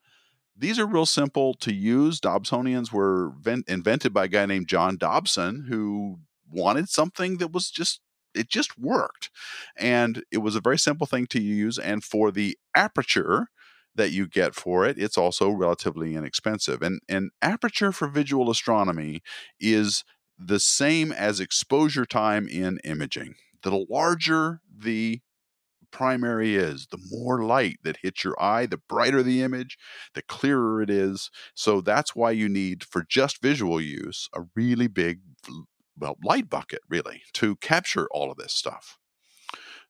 [0.55, 2.19] These are real simple to use.
[2.19, 7.71] Dobsonians were vent- invented by a guy named John Dobson who wanted something that was
[7.71, 8.01] just
[8.35, 9.29] it just worked.
[9.77, 11.77] And it was a very simple thing to use.
[11.77, 13.47] And for the aperture
[13.95, 16.81] that you get for it, it's also relatively inexpensive.
[16.81, 19.21] And, and aperture for visual astronomy
[19.59, 20.03] is
[20.37, 23.35] the same as exposure time in imaging.
[23.61, 25.21] The larger the
[25.91, 29.77] primary is, the more light that hits your eye, the brighter the image,
[30.15, 31.29] the clearer it is.
[31.53, 35.19] So that's why you need, for just visual use, a really big
[35.97, 38.97] well, light bucket really to capture all of this stuff.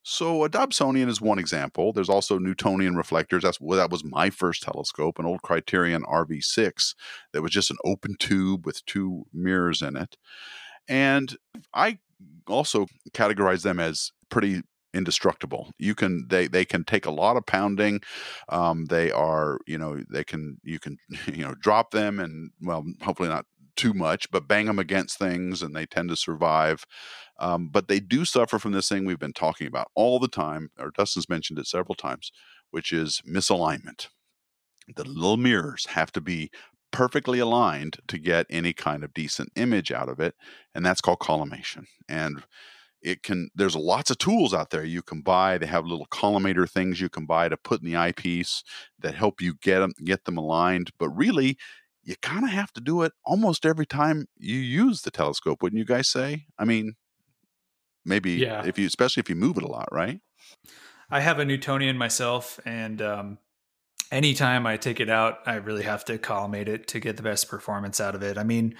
[0.05, 1.93] So a Dobsonian is one example.
[1.93, 3.43] There's also Newtonian reflectors.
[3.43, 6.93] That's well, that was my first telescope, an old Criterion RV6
[7.31, 10.17] that was just an open tube with two mirrors in it.
[10.89, 11.37] And
[11.73, 11.99] I
[12.47, 14.63] also categorize them as pretty
[14.93, 15.71] indestructible.
[15.79, 18.01] You can they they can take a lot of pounding.
[18.49, 22.83] Um, they are you know they can you can you know drop them and well
[23.01, 26.85] hopefully not too much, but bang them against things and they tend to survive.
[27.39, 30.69] Um, but they do suffer from this thing we've been talking about all the time,
[30.79, 32.31] or Dustin's mentioned it several times,
[32.71, 34.07] which is misalignment.
[34.95, 36.51] The little mirrors have to be
[36.91, 40.35] perfectly aligned to get any kind of decent image out of it,
[40.75, 41.87] and that's called collimation.
[42.07, 42.43] And
[43.01, 46.69] it can there's lots of tools out there you can buy they have little collimator
[46.69, 48.63] things you can buy to put in the eyepiece
[48.99, 51.57] that help you get them get them aligned but really
[52.03, 55.79] you kind of have to do it almost every time you use the telescope, wouldn't
[55.79, 56.45] you guys say?
[56.59, 56.95] I mean,
[58.05, 58.65] maybe yeah.
[58.65, 60.19] if you, especially if you move it a lot, right?
[61.09, 63.37] I have a Newtonian myself, and um,
[64.11, 67.49] anytime I take it out, I really have to collimate it to get the best
[67.49, 68.37] performance out of it.
[68.37, 68.75] I mean,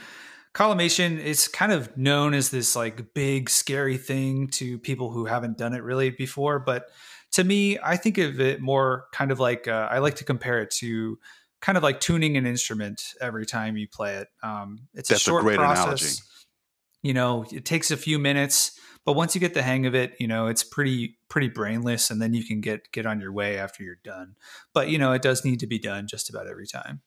[0.54, 5.58] collimation is kind of known as this like big scary thing to people who haven't
[5.58, 6.90] done it really before, but
[7.34, 10.62] to me, I think of it more kind of like uh, I like to compare
[10.62, 11.18] it to
[11.64, 14.28] kind of like tuning an instrument every time you play it.
[14.44, 15.86] Um, it's That's a short a process.
[15.86, 16.16] Analogy.
[17.04, 20.14] You know, it takes a few minutes, but once you get the hang of it,
[20.20, 23.58] you know, it's pretty pretty brainless, and then you can get get on your way
[23.58, 24.36] after you're done.
[24.74, 27.02] But you know, it does need to be done just about every time.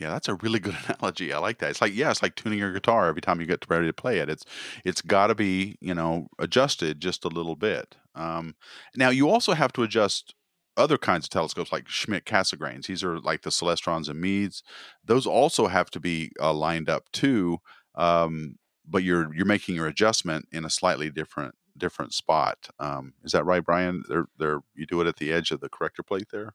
[0.00, 1.32] Yeah, that's a really good analogy.
[1.32, 1.70] I like that.
[1.70, 4.18] It's like yeah, it's like tuning your guitar every time you get ready to play
[4.18, 4.28] it.
[4.28, 4.44] It's
[4.84, 7.96] it's got to be you know adjusted just a little bit.
[8.14, 8.54] Um,
[8.96, 10.34] now you also have to adjust
[10.76, 12.86] other kinds of telescopes like Schmidt Cassegrains.
[12.86, 14.62] These are like the Celestrons and Meades.
[15.04, 17.58] Those also have to be uh, lined up too.
[17.94, 18.56] Um,
[18.88, 22.68] but you're you're making your adjustment in a slightly different different spot.
[22.78, 24.02] Um, is that right, Brian?
[24.08, 24.60] There, there.
[24.74, 26.54] You do it at the edge of the corrector plate there.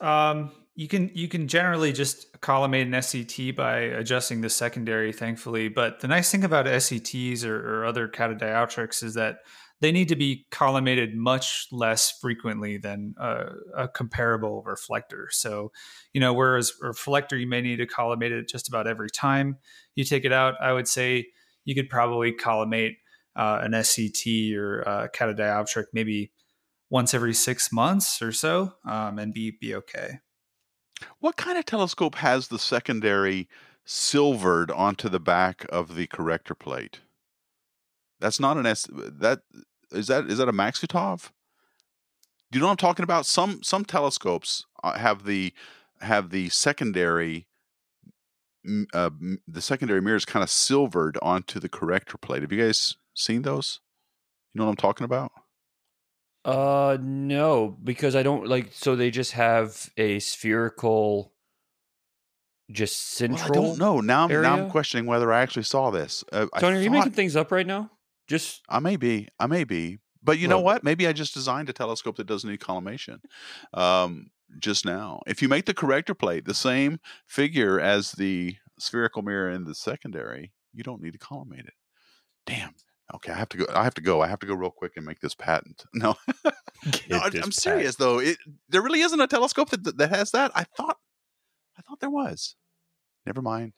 [0.00, 5.68] Um, you can you can generally just collimate an SCT by adjusting the secondary, thankfully.
[5.68, 9.38] But the nice thing about SCTs or, or other catadioptrics is that
[9.80, 15.28] they need to be collimated much less frequently than a, a, comparable reflector.
[15.30, 15.72] So,
[16.12, 19.58] you know, whereas reflector, you may need to collimate it just about every time
[19.94, 20.54] you take it out.
[20.60, 21.26] I would say
[21.64, 22.94] you could probably collimate
[23.36, 26.32] uh, an SCT or a catadioptric maybe
[26.88, 30.20] once every six months or so um, and be, be okay.
[31.18, 33.48] What kind of telescope has the secondary
[33.84, 37.00] silvered onto the back of the corrector plate?
[38.24, 38.88] That's not an S.
[38.90, 39.40] That
[39.92, 41.28] is that is that a Maksutov?
[42.50, 43.26] Do you know what I'm talking about?
[43.26, 45.52] Some some telescopes uh, have the
[46.00, 47.48] have the secondary
[48.94, 49.10] uh,
[49.46, 52.40] the secondary mirrors kind of silvered onto the corrector plate.
[52.40, 53.80] Have you guys seen those?
[54.54, 55.30] You know what I'm talking about?
[56.46, 58.70] Uh, no, because I don't like.
[58.72, 61.34] So they just have a spherical
[62.70, 63.50] just central.
[63.50, 64.00] Well, I don't know.
[64.00, 66.24] Now, I'm, now I'm questioning whether I actually saw this.
[66.32, 67.90] Uh, I Tony, are you making things up right now?
[68.26, 69.28] Just I may be.
[69.38, 69.98] I may be.
[70.22, 70.82] But you know what?
[70.82, 73.20] Maybe I just designed a telescope that doesn't need collimation.
[73.74, 79.20] Um, just now, if you make the corrector plate the same figure as the spherical
[79.20, 81.74] mirror in the secondary, you don't need to collimate it.
[82.46, 82.74] Damn.
[83.14, 83.66] Okay, I have to go.
[83.74, 84.22] I have to go.
[84.22, 85.84] I have to go real quick and make this patent.
[85.94, 86.16] No,
[87.08, 88.18] no, I, I'm serious though.
[88.18, 90.52] It there really isn't a telescope that that has that.
[90.54, 90.96] I thought,
[91.78, 92.56] I thought there was.
[93.26, 93.72] Never mind.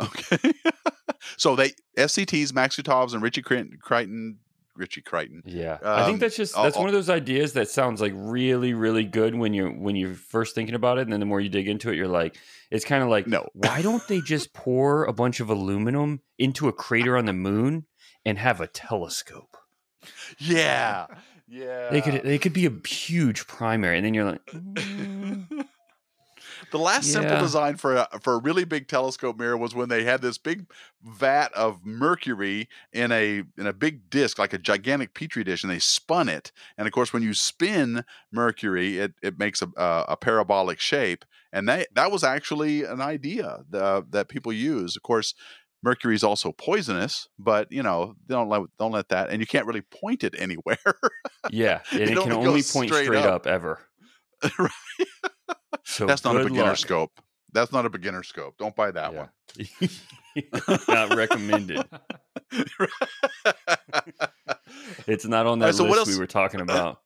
[0.00, 0.52] Okay.
[1.36, 4.38] so they SCTs, Maksutovs, and Ritchey-Chrétien, Crichton
[4.76, 5.42] Ritchey-Chrétien.
[5.44, 8.12] Yeah, I think Um, that's just that's I'll- one of those ideas that sounds like
[8.14, 11.40] really, really good when you're when you're first thinking about it, and then the more
[11.40, 12.36] you dig into it, you're like,
[12.70, 13.48] it's kind of like, No.
[13.54, 17.84] why don't they just pour a bunch of aluminum into a crater on the moon
[18.24, 19.56] and have a telescope?
[20.38, 21.06] Yeah.
[21.52, 21.90] Yeah.
[21.90, 25.09] They could they could be a huge primary, and then you're like, mm,
[26.70, 30.04] the last simple design for a, for a really big telescope mirror was when they
[30.04, 30.66] had this big
[31.02, 35.72] vat of mercury in a in a big disc like a gigantic petri dish and
[35.72, 40.04] they spun it and of course when you spin mercury it, it makes a, a,
[40.10, 45.02] a parabolic shape and that that was actually an idea the, that people use of
[45.02, 45.34] course
[45.82, 49.66] mercury is also poisonous but you know don't let don't let that and you can't
[49.66, 50.76] really point it anywhere
[51.50, 53.46] yeah, and It can only only point straight straight, up.
[53.46, 53.46] up.
[53.46, 53.80] ever.
[54.58, 54.70] Right.
[55.84, 56.76] So that's not a beginner luck.
[56.78, 57.12] scope
[57.52, 59.28] that's not a beginner scope don't buy that one
[60.88, 61.84] Not recommended.
[65.06, 67.00] It's not on that Alright, so what list else- we were talking about.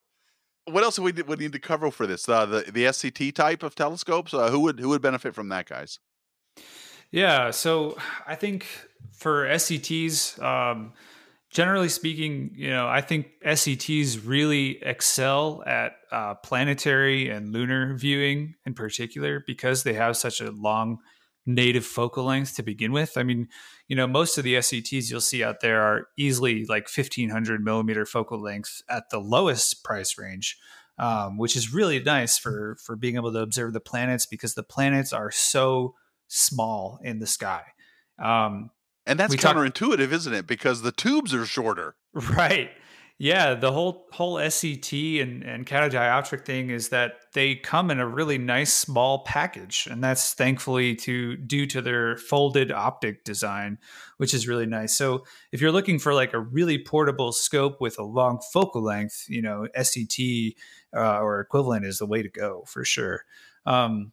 [0.66, 2.28] what else would we would need to cover for this?
[2.28, 4.34] Uh, the the SCT type of telescopes.
[4.34, 5.98] Uh, who would who would benefit from that, guys?
[7.10, 7.96] Yeah, so
[8.26, 8.66] I think
[9.12, 10.92] for SCTs, um,
[11.54, 18.56] generally speaking, you know, I think SCTs really excel at uh, planetary and lunar viewing
[18.66, 20.98] in particular because they have such a long
[21.46, 23.16] native focal length to begin with.
[23.16, 23.48] I mean,
[23.86, 28.04] you know, most of the SCTs you'll see out there are easily like 1500 millimeter
[28.04, 30.58] focal length at the lowest price range.
[30.96, 34.62] Um, which is really nice for for being able to observe the planets because the
[34.62, 35.96] planets are so
[36.28, 37.62] small in the sky.
[38.16, 38.70] Um,
[39.06, 40.46] And that's We talk- counterintuitive, isn't it?
[40.46, 41.96] Because the tubes are shorter.
[42.14, 42.70] right.
[43.16, 48.08] Yeah, the whole whole SCT and and catadioptric thing is that they come in a
[48.08, 53.78] really nice small package, and that's thankfully to due to their folded optic design,
[54.16, 54.98] which is really nice.
[54.98, 59.26] So if you're looking for like a really portable scope with a long focal length,
[59.28, 60.56] you know, SCT
[60.96, 63.24] uh, or equivalent is the way to go for sure.
[63.64, 64.10] Um,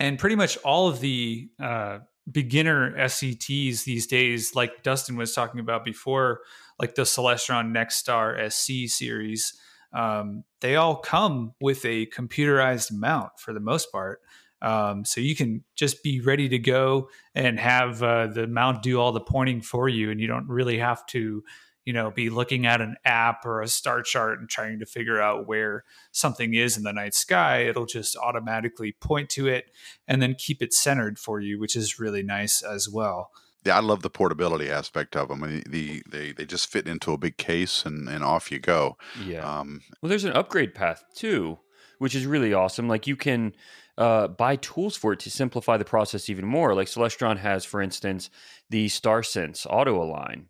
[0.00, 1.98] and pretty much all of the uh,
[2.30, 6.40] beginner SCTs these days, like Dustin was talking about before,
[6.78, 9.54] like the Celestron Next Star SE series,
[9.92, 14.20] um, they all come with a computerized mount for the most part.
[14.62, 19.00] Um, so you can just be ready to go and have uh, the mount do
[19.00, 21.42] all the pointing for you, and you don't really have to,
[21.84, 25.20] you know, be looking at an app or a star chart and trying to figure
[25.20, 27.64] out where something is in the night sky.
[27.64, 29.70] It'll just automatically point to it
[30.06, 33.30] and then keep it centered for you, which is really nice as well.
[33.64, 35.44] Yeah, I love the portability aspect of them.
[35.44, 38.58] I mean, the they they just fit into a big case and and off you
[38.58, 38.96] go.
[39.24, 39.48] Yeah.
[39.48, 41.58] Um, Well, there's an upgrade path too,
[41.98, 42.88] which is really awesome.
[42.88, 43.54] Like you can
[43.98, 46.74] uh, buy tools for it to simplify the process even more.
[46.74, 48.30] Like Celestron has, for instance,
[48.70, 50.48] the StarSense Auto Align,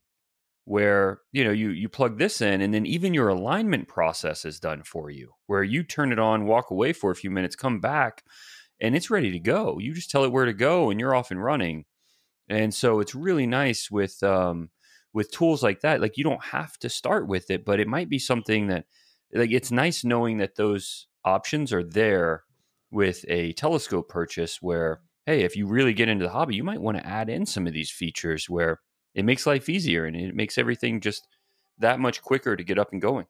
[0.64, 4.60] where you know you you plug this in, and then even your alignment process is
[4.60, 5.32] done for you.
[5.46, 8.24] Where you turn it on, walk away for a few minutes, come back,
[8.80, 9.78] and it's ready to go.
[9.78, 11.84] You just tell it where to go, and you're off and running.
[12.48, 14.70] And so it's really nice with um,
[15.12, 16.00] with tools like that.
[16.00, 18.86] Like you don't have to start with it, but it might be something that
[19.32, 22.44] like it's nice knowing that those options are there
[22.90, 26.80] with a telescope purchase where hey if you really get into the hobby you might
[26.80, 28.80] want to add in some of these features where
[29.14, 31.26] it makes life easier and it makes everything just
[31.78, 33.26] that much quicker to get up and going.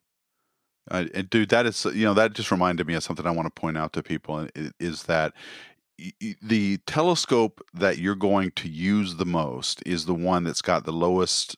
[0.90, 3.54] Uh, and dude, that is you know that just reminded me of something I want
[3.54, 4.48] to point out to people
[4.80, 5.32] is that
[6.42, 10.92] the telescope that you're going to use the most is the one that's got the
[10.92, 11.56] lowest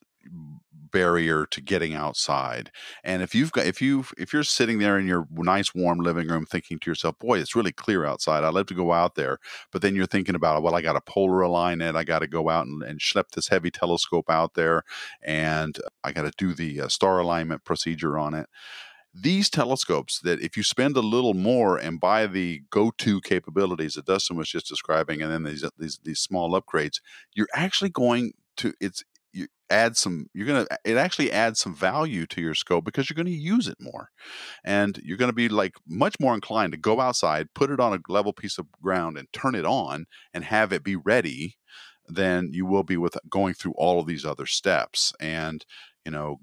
[0.94, 2.70] barrier to getting outside.
[3.02, 6.28] And if you've got if you if you're sitting there in your nice warm living
[6.28, 8.44] room thinking to yourself, "Boy, it's really clear outside.
[8.44, 9.38] I'd love to go out there."
[9.72, 11.96] But then you're thinking about, "Well, I got to polar align it.
[11.96, 14.84] I got to go out and, and schlep this heavy telescope out there,
[15.22, 18.48] and I got to do the uh, star alignment procedure on it."
[19.16, 24.06] these telescopes that if you spend a little more and buy the go-to capabilities that
[24.06, 27.00] Dustin was just describing, and then these these these small upgrades,
[27.34, 31.74] you're actually going to it's you add some you're going to it actually adds some
[31.74, 34.08] value to your scope because you're going to use it more.
[34.64, 37.92] And you're going to be like much more inclined to go outside put it on
[37.92, 41.56] a level piece of ground and turn it on and have it be ready
[42.06, 45.12] than you will be with going through all of these other steps.
[45.20, 45.64] And
[46.04, 46.38] you know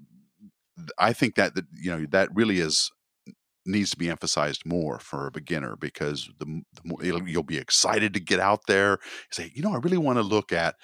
[0.98, 2.90] i think that that you know that really is
[3.64, 8.12] needs to be emphasized more for a beginner because the, the more you'll be excited
[8.12, 8.98] to get out there
[9.30, 10.74] say you know i really want to look at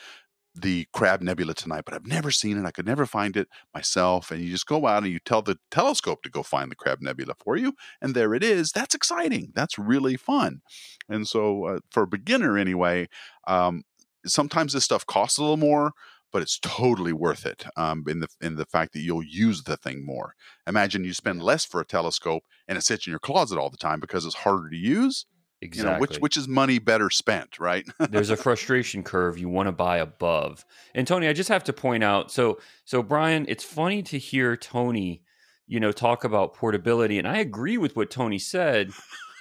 [0.61, 2.67] the Crab Nebula tonight, but I've never seen it.
[2.67, 4.31] I could never find it myself.
[4.31, 7.01] And you just go out and you tell the telescope to go find the Crab
[7.01, 8.73] Nebula for you, and there it is.
[8.73, 9.53] That's exciting.
[9.55, 10.61] That's really fun.
[11.09, 13.09] And so, uh, for a beginner anyway,
[13.47, 13.85] um,
[14.27, 15.93] sometimes this stuff costs a little more,
[16.33, 19.77] but it's totally worth it um, in the in the fact that you'll use the
[19.77, 20.35] thing more.
[20.67, 23.77] Imagine you spend less for a telescope and it sits in your closet all the
[23.77, 25.27] time because it's harder to use
[25.61, 25.91] Exactly.
[25.91, 27.85] You know, which which is money better spent, right?
[27.99, 30.65] There's a frustration curve you want to buy above.
[30.95, 34.57] And Tony, I just have to point out so so Brian, it's funny to hear
[34.57, 35.23] Tony,
[35.67, 38.93] you know, talk about portability and I agree with what Tony said,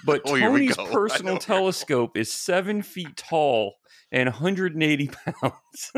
[0.06, 0.84] but Oh, Tony's go.
[0.86, 3.76] I know personal telescope is 7 feet tall
[4.12, 5.92] and 180 pounds.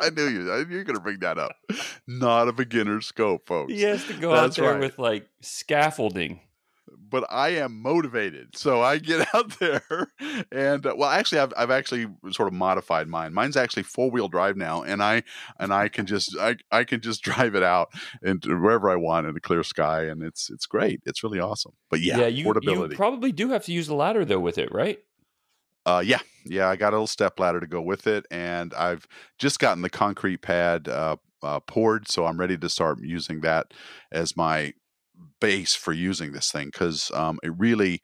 [0.00, 0.44] I knew you.
[0.44, 1.56] You're going to bring that up.
[2.06, 3.72] Not a beginner scope, folks.
[3.72, 4.80] he has to go That's out there right.
[4.80, 6.40] with like scaffolding.
[7.10, 10.12] But I am motivated, so I get out there,
[10.52, 13.32] and uh, well, actually, I've I've actually sort of modified mine.
[13.32, 15.22] Mine's actually four wheel drive now, and I
[15.58, 17.88] and I can just I I can just drive it out
[18.22, 21.00] into wherever I want in a clear sky, and it's it's great.
[21.06, 21.72] It's really awesome.
[21.90, 22.96] But yeah, you, you portability.
[22.96, 24.98] probably do have to use the ladder though with it, right?
[25.86, 29.08] Uh, yeah, yeah, I got a little step ladder to go with it, and I've
[29.38, 33.72] just gotten the concrete pad uh, uh, poured, so I'm ready to start using that
[34.12, 34.74] as my
[35.40, 38.00] base for using this thing because um, it really.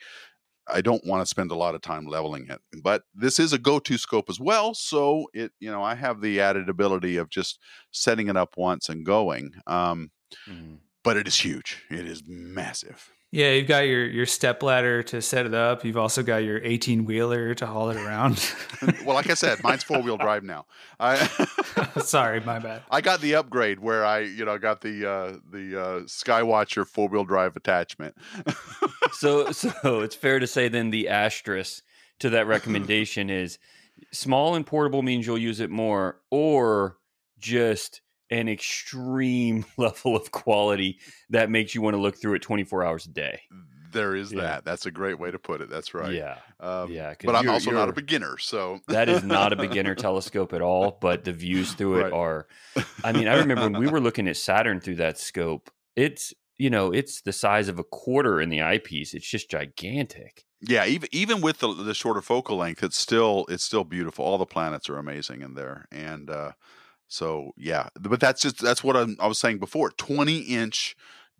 [0.68, 3.58] I don't want to spend a lot of time leveling it, but this is a
[3.58, 4.72] go-to scope as well.
[4.74, 7.58] So it, you know, I have the added ability of just
[7.92, 9.52] setting it up once and going.
[9.66, 10.10] Um,
[10.46, 10.84] Mhm.
[11.04, 11.82] but it is huge.
[11.90, 13.12] It is massive.
[13.34, 15.84] Yeah, you've got your your step ladder to set it up.
[15.84, 18.48] You've also got your 18 wheeler to haul it around.
[19.04, 20.66] well, like I said, mine's four-wheel drive now.
[21.00, 21.16] I
[22.04, 22.82] Sorry, my bad.
[22.92, 27.08] I got the upgrade where I, you know, got the uh, the uh, Skywatcher four
[27.08, 28.14] wheel drive attachment.
[29.14, 31.82] so so it's fair to say then the asterisk
[32.20, 33.58] to that recommendation is
[34.12, 36.98] small and portable means you'll use it more or
[37.40, 38.00] just
[38.34, 40.98] an extreme level of quality
[41.30, 43.40] that makes you want to look through it 24 hours a day
[43.92, 44.40] there is Yeah.
[44.40, 44.64] that.
[44.64, 45.70] That's a great way to put it.
[45.70, 46.12] That's right.
[46.12, 49.94] yeah Um, yeah But I'm also not a beginner, so that is not a beginner
[49.94, 52.12] telescope at all but the views through it Right.
[52.12, 52.48] are
[53.04, 56.70] i mean i remember when we were looking at saturn through that scope it's you
[56.70, 60.86] know it's the size of a quarter in the eyepiece it's just gigantic yeah.
[60.86, 64.24] Even even with the the shorter focal length, it's still it's still beautiful.
[64.24, 66.52] All the planets are amazing in there, and uh,
[67.14, 67.88] so yeah.
[67.98, 69.90] But that's just that's what I'm, I was saying before.
[69.90, 70.96] Twenty inch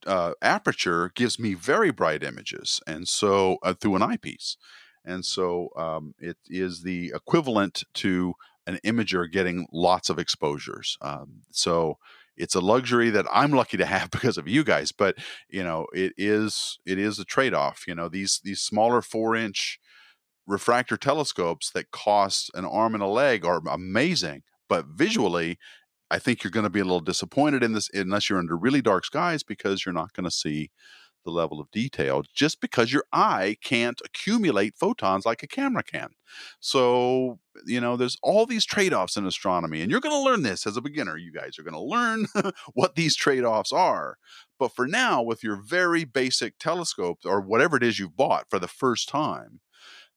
[0.07, 4.57] uh, aperture gives me very bright images, and so uh, through an eyepiece,
[5.05, 8.35] and so um, it is the equivalent to
[8.67, 10.97] an imager getting lots of exposures.
[11.03, 11.99] Um, so
[12.37, 15.17] it's a luxury that I'm lucky to have because of you guys, but
[15.49, 17.83] you know it is it is a trade-off.
[17.89, 19.81] You know these these smaller four inch
[20.47, 25.59] refractor telescopes that cost an arm and a leg are amazing, but visually
[26.11, 28.83] I think you're going to be a little disappointed in this unless you're under really
[28.83, 30.71] dark skies because you're not going to see
[31.25, 36.11] the level of detail just because your eye can't accumulate photons like a camera can.
[36.61, 40.43] So, you know, there's all these trade offs in astronomy, and you're going to learn
[40.43, 41.17] this as a beginner.
[41.17, 42.27] You guys are going to learn
[42.75, 44.17] what these trade offs are.
[44.59, 48.59] But for now, with your very basic telescope or whatever it is you've bought for
[48.59, 49.61] the first time,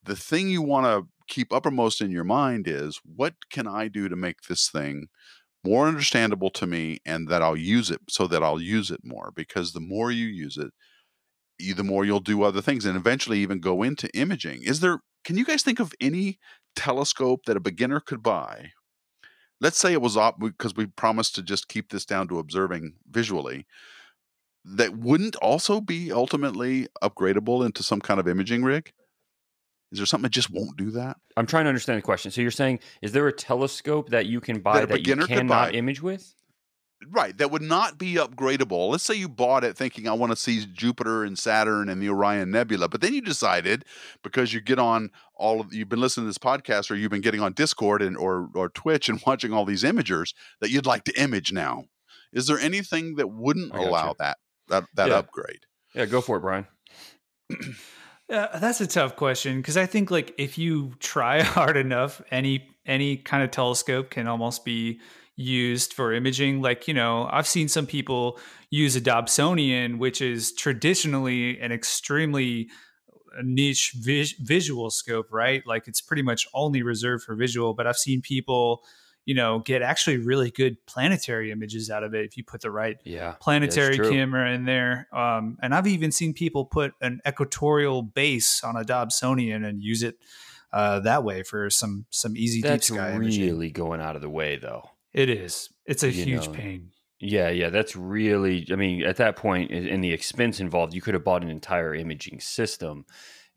[0.04, 4.10] the thing you want to keep uppermost in your mind is what can I do
[4.10, 5.08] to make this thing
[5.64, 9.32] more understandable to me and that I'll use it so that I'll use it more
[9.36, 10.72] because the more you use it,
[11.76, 14.62] the more you'll do other things and eventually even go into imaging.
[14.64, 16.40] Is there, can you guys think of any
[16.76, 18.72] telescope that a beginner could buy?
[19.60, 22.94] Let's say it was op because we promised to just keep this down to observing
[23.10, 23.66] visually.
[24.64, 28.94] That wouldn't also be ultimately upgradable into some kind of imaging rig.
[29.92, 31.18] Is there something that just won't do that?
[31.38, 32.32] I'm trying to understand the question.
[32.32, 35.76] So you're saying, is there a telescope that you can buy That that, you cannot
[35.76, 36.34] image with?
[37.10, 38.90] Right, that would not be upgradable.
[38.90, 42.10] Let's say you bought it thinking I want to see Jupiter and Saturn and the
[42.10, 43.86] Orion Nebula, but then you decided
[44.24, 47.22] because you get on all of you've been listening to this podcast or you've been
[47.22, 51.04] getting on Discord and or or Twitch and watching all these imagers that you'd like
[51.04, 51.86] to image now.
[52.34, 55.20] Is there anything that wouldn't allow that that that Yeah.
[55.20, 55.68] upgrade?
[55.94, 56.66] Yeah, go for it, Brian.
[58.30, 62.68] Uh, that's a tough question because I think like if you try hard enough, any
[62.86, 65.00] any kind of telescope can almost be
[65.36, 66.62] used for imaging.
[66.62, 72.70] Like, you know, I've seen some people use a Dobsonian, which is traditionally an extremely
[73.44, 75.66] niche vis- visual scope, right?
[75.66, 78.84] Like it's pretty much only reserved for visual, but I've seen people
[79.28, 82.72] you know get actually really good planetary images out of it if you put the
[82.72, 85.08] right yeah, planetary camera in there.
[85.14, 90.02] Um, and i've even seen people put an equatorial base on a dobsonian and use
[90.02, 90.16] it
[90.72, 93.74] uh, that way for some some easy that's deep sky really imaging.
[93.74, 94.90] going out of the way though.
[95.14, 95.70] It is.
[95.86, 96.92] It's a You huge know, pain.
[97.20, 101.16] yeah yeah that's really i mean at that point in the expense involved you could
[101.16, 103.06] have bought an entire imaging system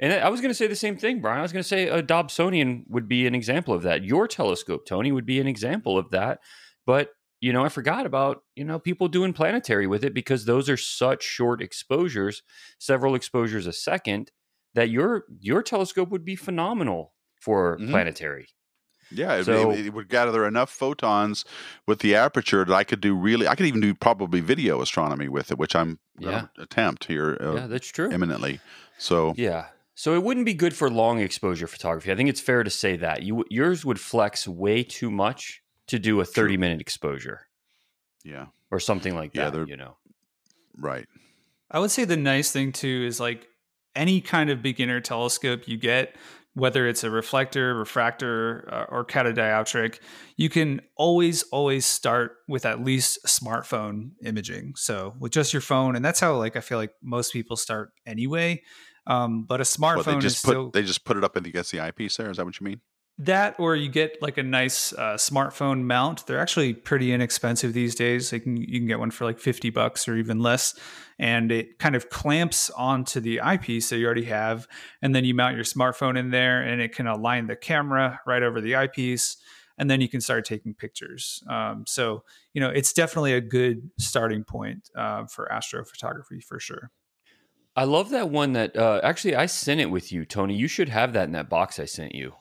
[0.01, 1.39] and I was going to say the same thing, Brian.
[1.39, 4.03] I was going to say a Dobsonian would be an example of that.
[4.03, 6.41] Your telescope, Tony, would be an example of that.
[6.87, 10.69] But you know, I forgot about you know people doing planetary with it because those
[10.69, 12.43] are such short exposures,
[12.79, 14.31] several exposures a second,
[14.75, 17.91] that your your telescope would be phenomenal for Mhm.
[17.91, 18.49] planetary.
[19.13, 21.45] Yeah, it, So- it, it would gather enough photons
[21.87, 23.49] with the aperture that I could do really.
[23.49, 27.37] I could even do probably video astronomy with it, which I'm going to attempt here
[27.41, 28.11] uh, yeah, that's true.
[28.13, 28.61] imminently.
[28.99, 29.67] So Yeah.
[30.01, 32.11] So it wouldn't be good for long exposure photography.
[32.11, 33.23] I think it's fair to say that.
[33.23, 37.49] You yours would flex way too much to do a 30 minute exposure
[38.25, 39.99] yeah, or something like Yeah, that, you know.
[40.75, 41.07] right.
[41.71, 43.47] I would say the nice thing too is like
[43.95, 46.17] any kind of beginner telescope you get,
[46.55, 49.99] whether it's a reflector, refractor, uh, or catadioptric,
[50.39, 54.77] you can always, always start with at least smartphone imaging.
[54.77, 57.93] So with just your phone, and that's how like I feel like most people start
[58.07, 58.63] anyway.
[59.07, 61.37] Um, but a smartphone Well, they is just put still they just put it up
[61.37, 62.31] in the against the eyepiece there.
[62.31, 62.81] Is that what you mean?
[63.25, 66.27] that, or you get like a nice uh, smartphone mount.
[66.27, 68.31] They're actually pretty inexpensive these days.
[68.31, 70.75] They can you can get one for like fifty bucks or even less,
[71.19, 74.67] and it kind of clamps onto the eyepiece that you already have,
[75.03, 78.43] and then you mount your smartphone in there, and it can align the camera right
[78.43, 79.37] over the eyepiece,
[79.77, 81.43] and then you can start taking pictures.
[81.49, 82.25] Um, so
[82.55, 86.91] you know it's definitely a good starting point uh, for astrophotography for sure.
[87.77, 90.55] I love that one that uh, actually I sent it with you, Tony.
[90.55, 92.35] You should have that in that box I sent you.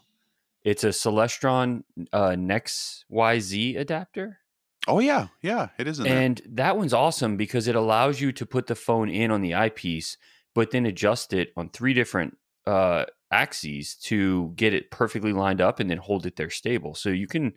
[0.64, 4.40] It's a Celestron uh, NexYZ adapter.
[4.88, 6.22] Oh yeah, yeah, it is in there.
[6.22, 9.56] And that one's awesome because it allows you to put the phone in on the
[9.56, 10.18] eyepiece,
[10.56, 15.80] but then adjust it on three different uh, axes to get it perfectly lined up
[15.80, 16.96] and then hold it there stable.
[16.96, 17.54] So you can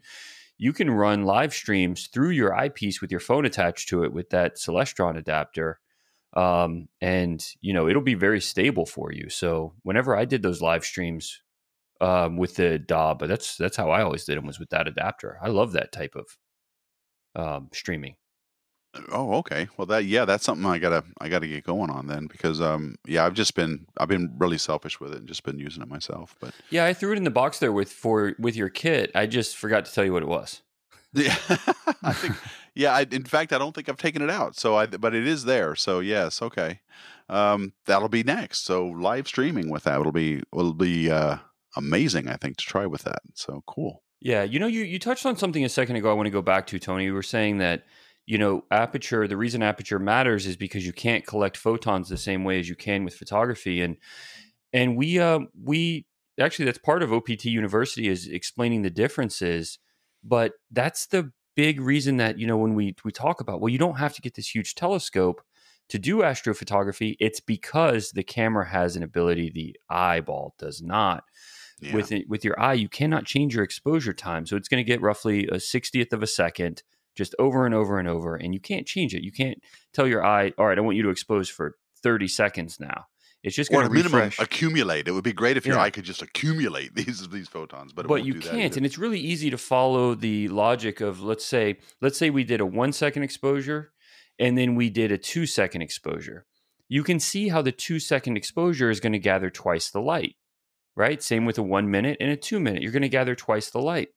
[0.58, 4.30] you can run live streams through your eyepiece with your phone attached to it with
[4.30, 5.80] that Celestron adapter.
[6.34, 9.28] Um, and you know, it'll be very stable for you.
[9.28, 11.40] So whenever I did those live streams
[12.00, 14.88] um, with the DOB, but that's that's how I always did them was with that
[14.88, 15.38] adapter.
[15.42, 16.38] I love that type of
[17.34, 18.16] um, streaming.
[19.10, 19.68] Oh, okay.
[19.76, 22.96] Well, that yeah, that's something I gotta I gotta get going on then because um
[23.06, 25.88] yeah I've just been I've been really selfish with it and just been using it
[25.88, 26.36] myself.
[26.40, 29.10] But Yeah, I threw it in the box there with for with your kit.
[29.14, 30.60] I just forgot to tell you what it was.
[31.14, 31.36] yeah,
[32.02, 32.36] I think
[32.74, 32.92] yeah.
[32.94, 34.56] I, in fact, I don't think I've taken it out.
[34.56, 35.74] So I but it is there.
[35.74, 36.80] So yes, okay.
[37.28, 38.64] Um, that'll be next.
[38.64, 41.38] So live streaming with that will be will be uh
[41.76, 42.28] amazing.
[42.28, 43.22] I think to try with that.
[43.34, 44.02] So cool.
[44.20, 46.10] Yeah, you know, you you touched on something a second ago.
[46.10, 47.04] I want to go back to Tony.
[47.04, 47.84] You were saying that
[48.26, 49.26] you know aperture.
[49.26, 52.76] The reason aperture matters is because you can't collect photons the same way as you
[52.76, 53.96] can with photography, and
[54.72, 56.06] and we uh we
[56.38, 59.78] actually that's part of OPT University is explaining the differences.
[60.22, 63.78] But that's the big reason that you know when we we talk about well, you
[63.78, 65.42] don't have to get this huge telescope
[65.88, 67.16] to do astrophotography.
[67.20, 71.24] It's because the camera has an ability the eyeball does not
[71.80, 71.94] Yeah.
[71.94, 74.46] with it, with your eye, you cannot change your exposure time.
[74.46, 76.82] So it's going to get roughly a 60th of a second
[77.16, 79.22] just over and over and over and you can't change it.
[79.22, 79.58] You can't
[79.92, 83.06] tell your eye, "All right, I want you to expose for 30 seconds now."
[83.42, 84.38] It's just going to minimum refresh.
[84.38, 85.08] accumulate.
[85.08, 85.82] It would be great if your Yeah.
[85.82, 88.86] eye could just accumulate these these photons, but it but won't you do can't and
[88.86, 92.66] it's really easy to follow the logic of let's say let's say we did a
[92.66, 93.92] 1 second exposure
[94.38, 96.46] and then we did a 2 second exposure.
[96.88, 100.36] You can see how the 2 second exposure is going to gather twice the light.
[100.94, 101.22] Right?
[101.22, 102.82] Same with a 1 minute and a 2 minute.
[102.82, 104.10] You're going to gather twice the light.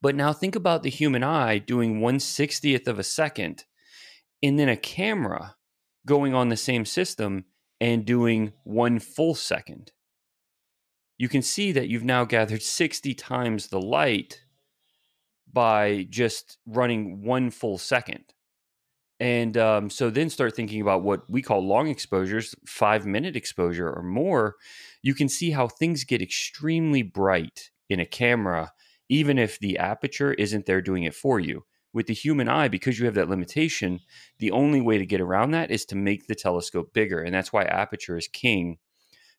[0.00, 3.64] But now think about the human eye doing 160th of a second
[4.42, 5.56] and then a camera
[6.06, 7.44] going on the same system
[7.80, 9.92] and doing one full second.
[11.18, 14.42] You can see that you've now gathered 60 times the light
[15.50, 18.24] by just running one full second.
[19.18, 23.90] And um, so then start thinking about what we call long exposures, five minute exposure
[23.90, 24.56] or more.
[25.02, 28.72] You can see how things get extremely bright in a camera,
[29.08, 31.64] even if the aperture isn't there doing it for you.
[31.96, 34.00] With the human eye, because you have that limitation,
[34.38, 37.22] the only way to get around that is to make the telescope bigger.
[37.22, 38.76] And that's why aperture is king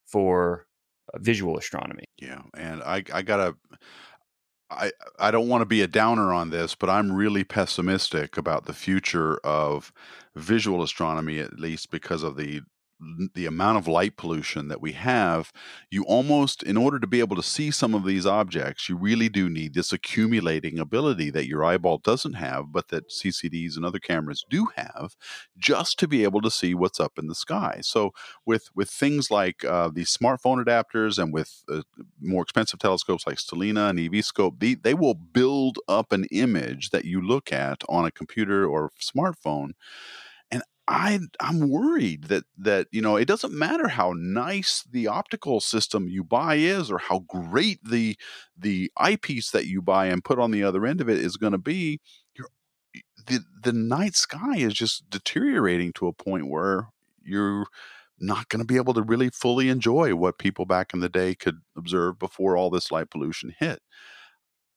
[0.03, 0.65] for
[1.13, 2.05] uh, visual astronomy.
[2.17, 3.57] Yeah, and I I gotta
[4.71, 8.65] I I don't want to be a downer on this, but I'm really pessimistic about
[8.65, 9.93] the future of
[10.35, 12.61] visual astronomy, at least because of the
[13.33, 15.51] the amount of light pollution that we have,
[15.91, 19.29] you almost, in order to be able to see some of these objects, you really
[19.29, 23.99] do need this accumulating ability that your eyeball doesn't have, but that CCDs and other
[23.99, 25.15] cameras do have,
[25.57, 27.79] just to be able to see what's up in the sky.
[27.81, 28.11] So,
[28.45, 31.81] with with things like uh, these smartphone adapters and with uh,
[32.19, 37.05] more expensive telescopes like Stellina and eVscope, they, they will build up an image that
[37.05, 39.71] you look at on a computer or smartphone
[40.89, 46.07] I I'm worried that that you know it doesn't matter how nice the optical system
[46.07, 48.17] you buy is or how great the
[48.57, 51.51] the eyepiece that you buy and put on the other end of it is going
[51.51, 51.99] to be.
[53.25, 56.89] the the night sky is just deteriorating to a point where
[57.23, 57.65] you're
[58.19, 61.35] not going to be able to really fully enjoy what people back in the day
[61.35, 63.79] could observe before all this light pollution hit.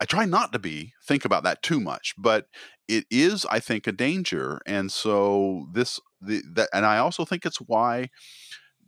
[0.01, 2.47] I try not to be think about that too much, but
[2.89, 4.61] it is, I think, a danger.
[4.67, 8.09] And so this, the that, and I also think it's why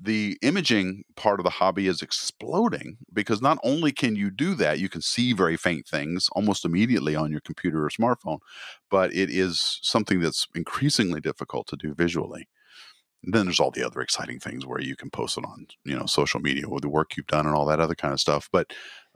[0.00, 4.80] the imaging part of the hobby is exploding because not only can you do that,
[4.80, 8.38] you can see very faint things almost immediately on your computer or smartphone,
[8.90, 12.48] but it is something that's increasingly difficult to do visually.
[13.24, 15.96] And then there's all the other exciting things where you can post it on, you
[15.96, 18.48] know, social media with the work you've done and all that other kind of stuff.
[18.52, 18.72] But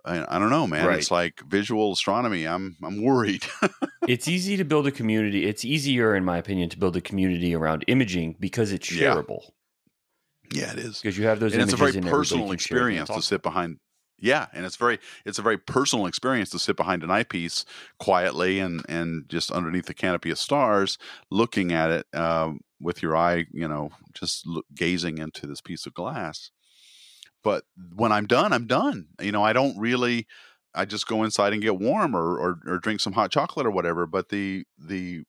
[0.07, 0.86] I, I don't know, man.
[0.86, 0.98] Right.
[0.98, 2.46] It's like visual astronomy.
[2.46, 3.44] I'm I'm worried.
[4.09, 5.46] it's easy to build a community.
[5.46, 9.40] It's easier, in my opinion, to build a community around imaging because it's shareable.
[10.52, 11.52] Yeah, yeah it is because you have those.
[11.52, 13.78] And it's a very personal experience to sit behind.
[14.18, 17.64] Yeah, and it's very it's a very personal experience to sit behind an eyepiece
[17.98, 20.96] quietly and and just underneath the canopy of stars,
[21.30, 25.84] looking at it uh, with your eye, you know, just look, gazing into this piece
[25.84, 26.50] of glass
[27.47, 27.62] but
[27.94, 29.07] when I'm done, I'm done.
[29.22, 30.26] You know, I don't really.
[30.74, 33.70] I just go inside and get warm or, or, or drink some hot chocolate or
[33.70, 34.05] whatever.
[34.05, 35.22] But the the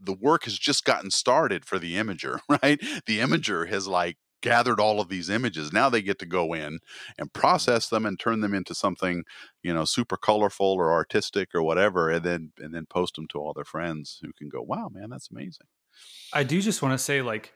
[0.00, 2.80] the work has just gotten started for the imager, right?
[3.06, 5.72] The imager has like gathered all of these images.
[5.72, 6.80] Now they get to go in
[7.16, 7.40] and mm-hmm.
[7.40, 9.22] process them and turn them into something,
[9.62, 13.38] you know, super colorful or artistic or whatever, and then and then post them to
[13.38, 15.68] all their friends who can go, "Wow, man, that's amazing."
[16.32, 17.54] I do just want to say, like,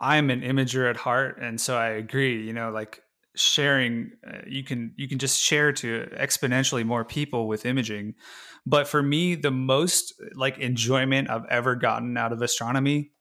[0.00, 2.42] I'm an imager at heart, and so I agree.
[2.42, 3.02] You know, like
[3.36, 8.14] sharing uh, you can you can just share to exponentially more people with imaging.
[8.64, 13.12] But for me the most like enjoyment i've ever gotten out of astronomy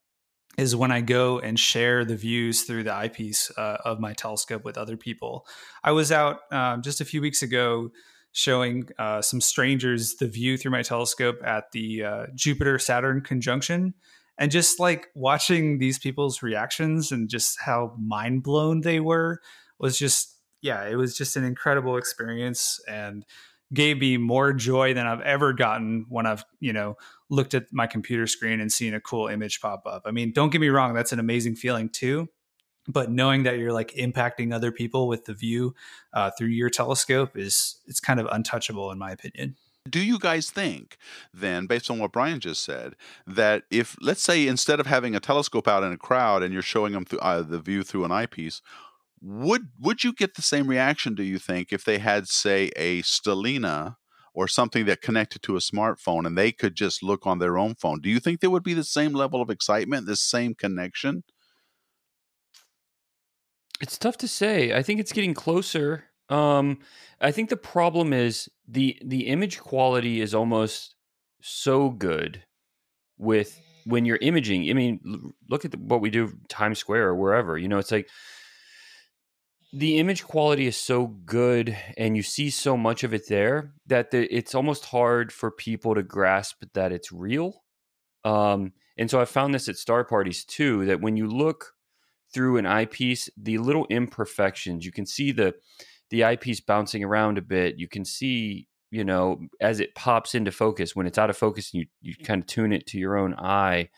[0.57, 4.63] is when i go and share the views through the eyepiece uh, of my telescope
[4.63, 5.45] with other people.
[5.83, 7.91] I was out um, just a few weeks ago
[8.31, 13.93] showing uh, some strangers the view through my telescope at the uh, jupiter saturn conjunction
[14.37, 19.39] and just like watching these people's reactions and just how mind blown they were
[19.79, 23.23] was just yeah, it was just an incredible experience and
[23.73, 26.97] gave me more joy than I've ever gotten when I've, you know,
[27.29, 30.03] looked at my computer screen and seen a cool image pop up.
[30.05, 32.29] I mean, don't get me wrong, that's an amazing feeling too.
[32.87, 35.75] But knowing that you're like impacting other people with the view
[36.13, 39.55] uh, through your telescope is it's kind of untouchable in my opinion.
[39.87, 40.97] Do you guys think
[41.31, 42.95] then, based on what Brian just said,
[43.27, 46.63] that if let's say instead of having a telescope out in a crowd and you're
[46.63, 48.63] showing them through, uh, the view through an eyepiece,
[49.21, 53.01] would would you get the same reaction do you think if they had say a
[53.01, 53.95] Stellina
[54.33, 57.73] or something that connected to a smartphone and they could just look on their own
[57.75, 58.01] phone?
[58.01, 61.23] Do you think there would be the same level of excitement the same connection?
[63.81, 66.79] It's tough to say i think it's getting closer um
[67.19, 70.95] i think the problem is the the image quality is almost
[71.41, 72.43] so good
[73.17, 77.15] with when you're imaging i mean look at the, what we do times square or
[77.15, 78.09] wherever you know it's like
[79.75, 84.09] the image quality is so good and you see so much of it there that
[84.09, 87.61] the, it's almost hard for people to grasp that it's real.
[88.23, 91.73] Um, and so I found this at star parties too that when you look
[92.33, 95.53] through an eyepiece, the little imperfections, you can see the
[96.09, 97.77] the eyepiece bouncing around a bit.
[97.77, 101.73] You can see, you know, as it pops into focus, when it's out of focus
[101.73, 103.89] and you, you kind of tune it to your own eye,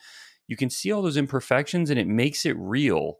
[0.48, 3.18] you can see all those imperfections and it makes it real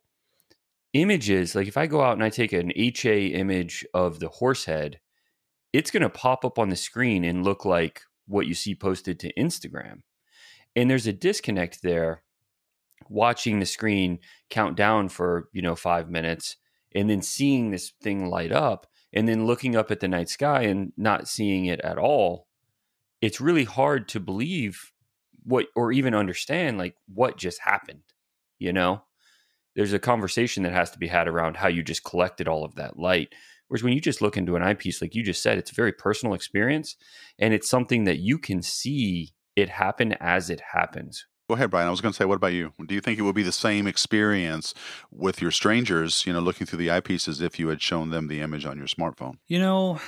[1.01, 4.65] images, like if I go out and I take an HA image of the horse
[4.65, 5.01] head,
[5.73, 9.19] it's going to pop up on the screen and look like what you see posted
[9.21, 10.01] to Instagram.
[10.75, 12.23] And there's a disconnect there
[13.09, 14.19] watching the screen
[14.51, 16.57] count down for, you know, 5 minutes
[16.95, 20.63] and then seeing this thing light up and then looking up at the night sky
[20.63, 22.47] and not seeing it at all.
[23.21, 24.93] It's really hard to believe
[25.43, 28.03] what or even understand like what just happened,
[28.59, 29.03] you know?
[29.79, 32.75] There's a conversation that has to be had around how you just collected all of
[32.75, 33.33] that light
[33.69, 35.93] Whereas when you just look into an eyepiece, like you just said, it's a very
[35.93, 36.97] personal experience
[37.39, 41.27] and it's something that you can see it happen as it happens.
[41.49, 41.87] Go ahead, Brian.
[41.87, 42.73] I was going to say, what about you?
[42.87, 44.75] Do you think it would be the same experience
[45.11, 48.41] with your strangers, you know, looking through the eyepieces if you had shown them the
[48.41, 49.39] image on your smartphone?
[49.47, 50.01] You know,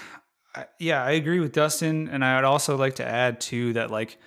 [0.78, 2.08] yeah, I agree with Dustin.
[2.08, 4.18] And I would also like to add, too, that, like,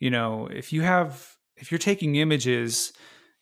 [0.00, 2.94] you know, if you have, if you're taking images,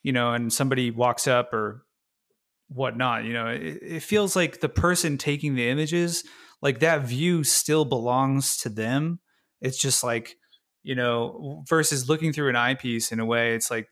[0.03, 1.85] you know, and somebody walks up or
[2.69, 6.25] whatnot, you know, it, it feels like the person taking the images,
[6.63, 9.19] like that view still belongs to them.
[9.61, 10.37] It's just like,
[10.83, 13.89] you know, versus looking through an eyepiece in a way, it's like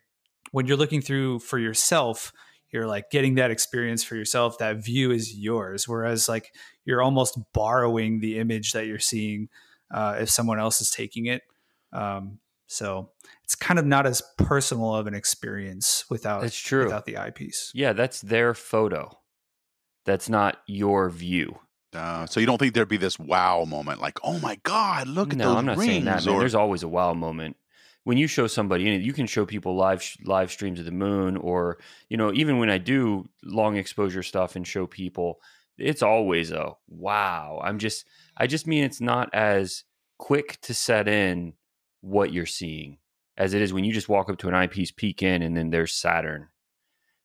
[0.53, 2.33] when you're looking through for yourself,
[2.71, 4.59] you're like getting that experience for yourself.
[4.59, 5.89] That view is yours.
[5.89, 6.53] Whereas like
[6.85, 9.49] you're almost borrowing the image that you're seeing
[9.93, 11.43] uh, if someone else is taking it.
[11.93, 12.39] Um,
[12.69, 13.11] so
[13.43, 17.73] it's kind of not as personal of an experience without that's true without the eyepiece.
[17.75, 19.19] Yeah, that's their photo.
[20.05, 21.59] That's not your view.
[21.95, 25.33] Uh, so you don't think there'd be this wow moment, like, "Oh my God, look
[25.33, 26.25] at no, those I'm not rings," saying that.
[26.25, 26.35] Man.
[26.35, 27.57] or- There's always a wow moment
[28.05, 31.37] when you show somebody, and you can show people live live streams of the moon,
[31.39, 31.79] or
[32.11, 35.41] you know, even when I do long exposure stuff and show people,
[35.79, 37.61] it's always a wow.
[37.65, 38.07] I'm just,
[38.37, 39.85] I just mean it's not as
[40.19, 41.55] quick to set in
[42.01, 42.99] what you're seeing
[43.39, 45.71] as it is when you just walk up to an eyepiece, peek in, and then
[45.71, 46.49] there's Saturn.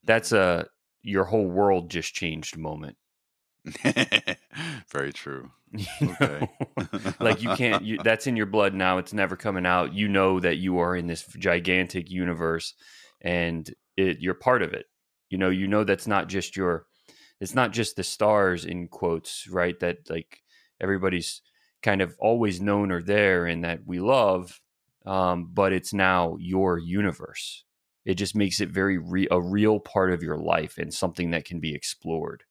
[0.04, 0.62] That's mm-hmm.
[0.62, 0.66] a
[1.02, 2.96] your whole world just changed moment.
[4.92, 5.52] Very true.
[6.02, 6.48] Okay.
[7.20, 7.84] like you can't.
[7.84, 9.00] You, that's in your blood now.
[9.00, 9.94] It's never coming out.
[9.94, 12.74] You know that you are in this gigantic universe,
[13.22, 14.86] and it, you're part of it.
[15.30, 15.50] You know.
[15.50, 16.86] You know that's not just your.
[17.42, 19.78] It's not just the stars in quotes, right?
[19.80, 20.42] That like
[20.80, 21.42] everybody's
[21.84, 24.60] kind of always known are there and that we love,
[25.06, 27.66] um, but it's now your universe.
[28.06, 31.46] It just makes it very re- a real part of your life and something that
[31.46, 32.44] can be explored.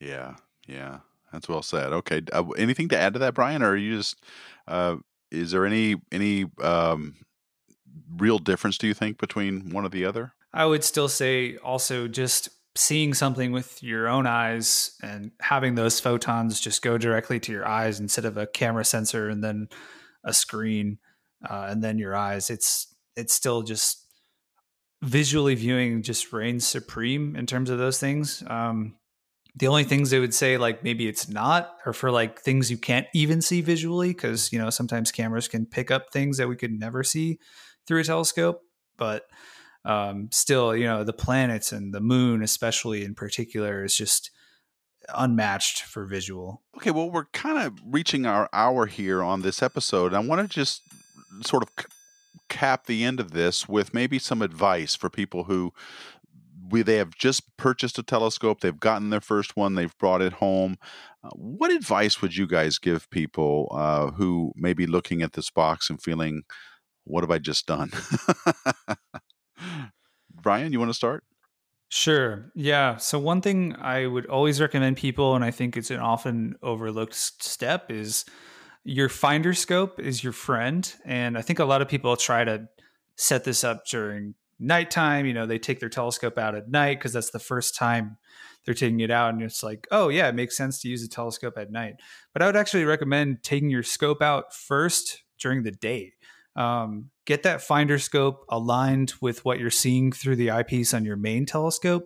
[0.00, 0.36] Yeah,
[0.66, 0.98] yeah,
[1.32, 1.92] that's well said.
[1.92, 4.22] Okay, uh, anything to add to that, Brian, or are you just?
[4.68, 4.96] Uh,
[5.30, 7.16] is there any any um,
[8.16, 8.78] real difference?
[8.78, 10.34] Do you think between one or the other?
[10.52, 15.98] I would still say also just seeing something with your own eyes and having those
[15.98, 19.68] photons just go directly to your eyes instead of a camera sensor and then
[20.24, 20.98] a screen
[21.48, 22.50] uh, and then your eyes.
[22.50, 24.06] It's it's still just
[25.02, 28.42] visually viewing just reigns supreme in terms of those things.
[28.46, 28.96] Um,
[29.56, 32.76] the only things they would say like maybe it's not or for like things you
[32.76, 36.56] can't even see visually because you know sometimes cameras can pick up things that we
[36.56, 37.38] could never see
[37.86, 38.60] through a telescope
[38.96, 39.24] but
[39.84, 44.30] um, still you know the planets and the moon especially in particular is just
[45.14, 50.14] unmatched for visual Okay, well, we're kind of reaching our hour here on this episode.
[50.14, 50.80] I want to just
[51.42, 51.86] sort of c-
[52.48, 55.74] cap the end of this with maybe some advice for people who
[56.70, 60.34] we they have just purchased a telescope, they've gotten their first one, they've brought it
[60.34, 60.78] home.
[61.22, 65.50] Uh, what advice would you guys give people uh, who may be looking at this
[65.50, 66.44] box and feeling,
[67.04, 67.90] "What have I just done?"
[70.42, 71.24] Brian, you want to start?
[71.88, 72.52] Sure.
[72.54, 72.98] Yeah.
[72.98, 77.14] So one thing I would always recommend people, and I think it's an often overlooked
[77.14, 78.24] step, is
[78.84, 80.92] your finder scope is your friend.
[81.04, 82.68] And I think a lot of people try to
[83.16, 85.26] set this up during nighttime.
[85.26, 88.18] You know, they take their telescope out at night because that's the first time
[88.64, 89.34] they're taking it out.
[89.34, 91.96] And it's like, oh, yeah, it makes sense to use a telescope at night.
[92.32, 96.12] But I would actually recommend taking your scope out first during the day.
[96.56, 101.16] Um, get that finder scope aligned with what you're seeing through the eyepiece on your
[101.16, 102.04] main telescope,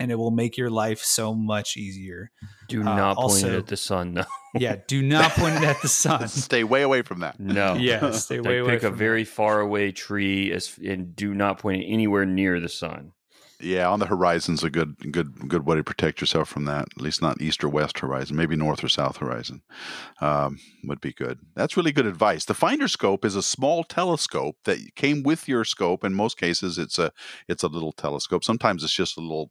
[0.00, 2.30] and it will make your life so much easier.
[2.68, 4.24] Do Uh, not point also- it at the sun, though.
[4.54, 6.26] Yeah, do not point it at the sun.
[6.28, 7.38] Stay way away from that.
[7.38, 7.74] No.
[7.78, 9.30] Yeah, stay Like way away pick a very that.
[9.30, 13.12] far away tree as, and do not point it anywhere near the sun.
[13.64, 16.88] Yeah, on the horizon's a good good good way to protect yourself from that.
[16.96, 19.62] At least not east or west horizon, maybe north or south horizon
[20.20, 21.40] um, would be good.
[21.54, 22.44] That's really good advice.
[22.44, 26.04] The finder scope is a small telescope that came with your scope.
[26.04, 27.10] In most cases, it's a
[27.48, 28.44] it's a little telescope.
[28.44, 29.50] Sometimes it's just a little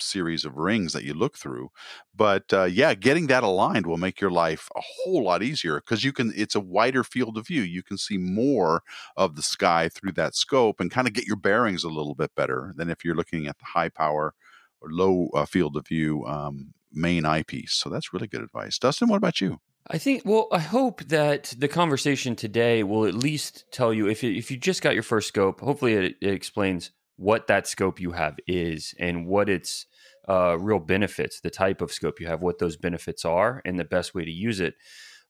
[0.00, 1.70] series of rings that you look through.
[2.14, 6.04] But uh, yeah, getting that aligned will make your life a whole lot easier because
[6.04, 6.32] you can.
[6.36, 7.62] It's a wider field of view.
[7.62, 8.82] You can see more
[9.16, 12.34] of the sky through that scope and kind of get your bearings a little bit
[12.34, 14.34] better than if you're looking at the high power
[14.80, 17.72] or low uh, field of view um, main eyepiece.
[17.72, 18.78] So that's really good advice.
[18.78, 19.60] Dustin, what about you?
[19.86, 20.22] I think.
[20.24, 24.50] Well, I hope that the conversation today will at least tell you if you, if
[24.50, 25.60] you just got your first scope.
[25.60, 29.86] Hopefully, it, it explains what that scope you have is and what its
[30.28, 33.84] uh, real benefits, the type of scope you have, what those benefits are, and the
[33.84, 34.74] best way to use it.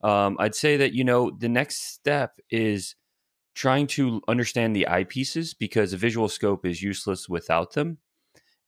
[0.02, 2.94] Um, I'd say that you know the next step is
[3.54, 7.98] trying to understand the eyepieces because a visual scope is useless without them,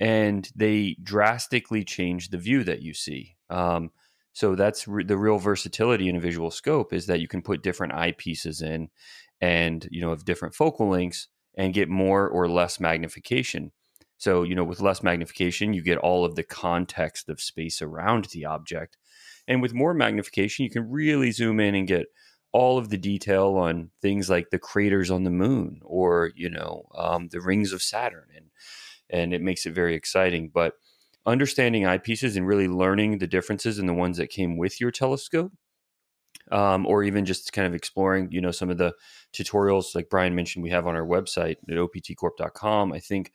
[0.01, 3.37] and they drastically change the view that you see.
[3.51, 3.91] Um,
[4.33, 7.63] So that's re- the real versatility in a visual scope is that you can put
[7.63, 8.91] different eyepieces in
[9.41, 13.73] and, you know, of different focal lengths and get more or less magnification.
[14.19, 18.27] So, you know, with less magnification, you get all of the context of space around
[18.27, 18.97] the object.
[19.47, 22.07] And with more magnification, you can really zoom in and get
[22.53, 26.89] all of the detail on things like the craters on the moon or, you know,
[26.95, 28.29] um, the rings of Saturn.
[28.35, 28.47] And,
[29.11, 30.51] and it makes it very exciting.
[30.53, 30.75] But
[31.27, 35.53] understanding eyepieces and really learning the differences in the ones that came with your telescope
[36.51, 38.93] um, or even just kind of exploring, you know, some of the
[39.33, 42.93] tutorials like Brian mentioned we have on our website at optcorp.com.
[42.93, 43.33] I think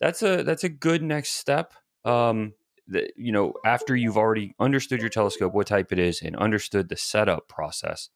[0.00, 1.74] that's a that's a good next step.
[2.04, 2.54] Um,
[2.88, 6.88] that you know, after you've already understood your telescope, what type it is, and understood
[6.88, 8.08] the setup process,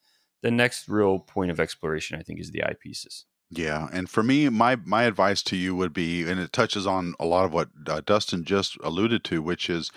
[0.43, 3.25] the next real point of exploration, I think, is the eyepieces.
[3.51, 7.15] Yeah, and for me, my my advice to you would be, and it touches on
[7.21, 9.93] a lot of what uh, Dustin just alluded to, which is,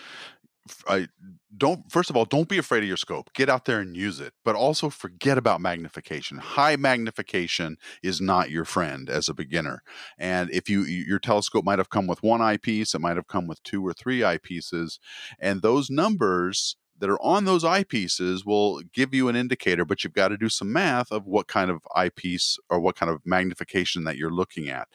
[0.88, 1.08] I
[1.56, 3.32] don't first of all, don't be afraid of your scope.
[3.34, 6.38] Get out there and use it, but also forget about magnification.
[6.38, 9.82] High magnification is not your friend as a beginner.
[10.18, 13.48] And if you your telescope might have come with one eyepiece, it might have come
[13.48, 15.00] with two or three eyepieces,
[15.40, 20.14] and those numbers that are on those eyepieces will give you an indicator, but you've
[20.14, 24.04] got to do some math of what kind of eyepiece or what kind of magnification
[24.04, 24.88] that you're looking at.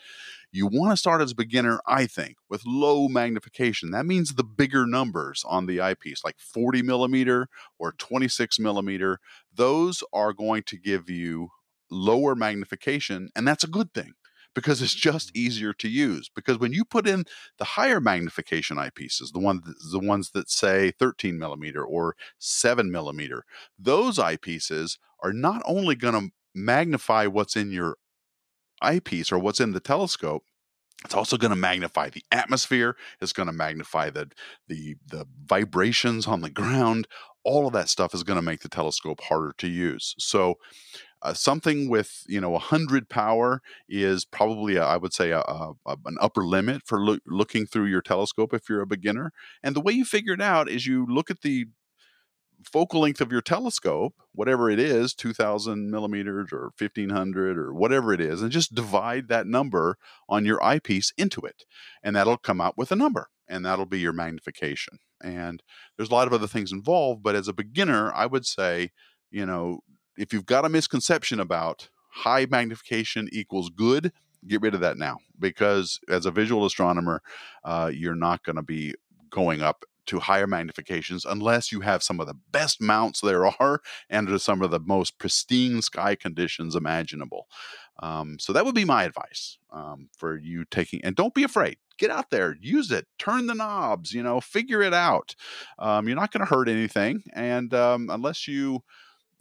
[0.52, 3.90] You want to start as a beginner, I think, with low magnification.
[3.90, 7.48] That means the bigger numbers on the eyepiece, like 40 millimeter
[7.78, 9.18] or 26 millimeter.
[9.52, 11.48] Those are going to give you
[11.90, 14.14] lower magnification, and that's a good thing
[14.54, 16.30] because it's just easier to use.
[16.34, 17.24] Because when you put in
[17.58, 23.44] the higher magnification eyepieces, the ones the ones that say 13 millimeter or 7 millimeter,
[23.78, 27.96] those eyepieces are not only going to magnify what's in your
[28.80, 30.44] eyepiece or what's in the telescope,
[31.04, 32.96] it's also going to magnify the atmosphere.
[33.20, 34.30] It's going to magnify the
[34.68, 37.06] the the vibrations on the ground.
[37.44, 40.14] All of that stuff is going to make the telescope harder to use.
[40.18, 40.54] So,
[41.24, 45.72] uh, something with you know 100 power is probably a, I would say a, a,
[45.86, 49.32] an upper limit for lo- looking through your telescope if you're a beginner.
[49.62, 51.66] And the way you figure it out is you look at the
[52.64, 58.20] focal length of your telescope, whatever it is, 2000 millimeters or 1500 or whatever it
[58.20, 59.96] is, and just divide that number
[60.28, 61.64] on your eyepiece into it.
[62.02, 64.98] And that'll come out with a number, and that'll be your magnification.
[65.22, 65.62] And
[65.96, 68.90] there's a lot of other things involved, but as a beginner, I would say,
[69.30, 69.80] you know,
[70.16, 74.12] if you've got a misconception about high magnification equals good,
[74.46, 77.22] get rid of that now because as a visual astronomer,
[77.64, 78.94] uh, you're not going to be
[79.30, 83.80] going up to higher magnifications unless you have some of the best mounts there are
[84.10, 87.46] and some of the most pristine sky conditions imaginable.
[88.00, 91.76] Um, so that would be my advice um, for you taking, and don't be afraid.
[91.96, 95.36] Get out there, use it, turn the knobs, you know, figure it out.
[95.78, 97.22] Um, you're not going to hurt anything.
[97.32, 98.82] And um, unless you,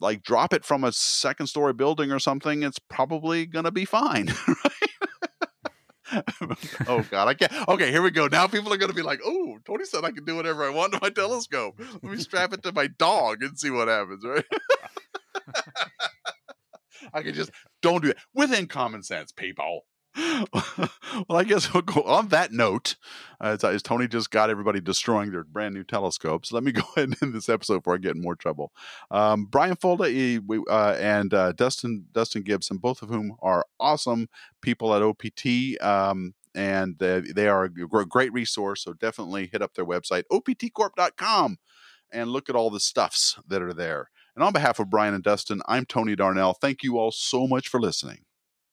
[0.04, 3.86] like drop it from a second story building or something, it's probably going to be
[3.86, 4.32] fine.
[6.14, 6.58] Right?
[6.88, 7.52] oh God, I can't.
[7.70, 8.28] Okay, here we go.
[8.28, 10.70] Now people are going to be like, "Oh, Tony said I can do whatever I
[10.70, 11.80] want to my telescope.
[11.80, 14.46] Let me strap it to my dog and see what happens." Right?
[17.14, 17.50] I can just
[17.82, 19.86] don't do it within common sense, people.
[20.54, 22.96] well, I guess we'll go on that note.
[23.42, 26.84] Uh, as, as, Tony just got everybody destroying their brand new telescopes, let me go
[26.96, 28.72] ahead and end this episode before I get in more trouble.
[29.10, 33.66] Um, Brian Fulda he, we, uh, and uh, Dustin Dustin Gibson, both of whom are
[33.80, 34.30] awesome
[34.62, 35.82] people at OPT.
[35.82, 38.84] Um, and they are a great resource.
[38.84, 41.58] So definitely hit up their website, optcorp.com,
[42.12, 44.12] and look at all the stuffs that are there.
[44.36, 46.54] And on behalf of Brian and Dustin, I'm Tony Darnell.
[46.54, 48.26] Thank you all so much for listening.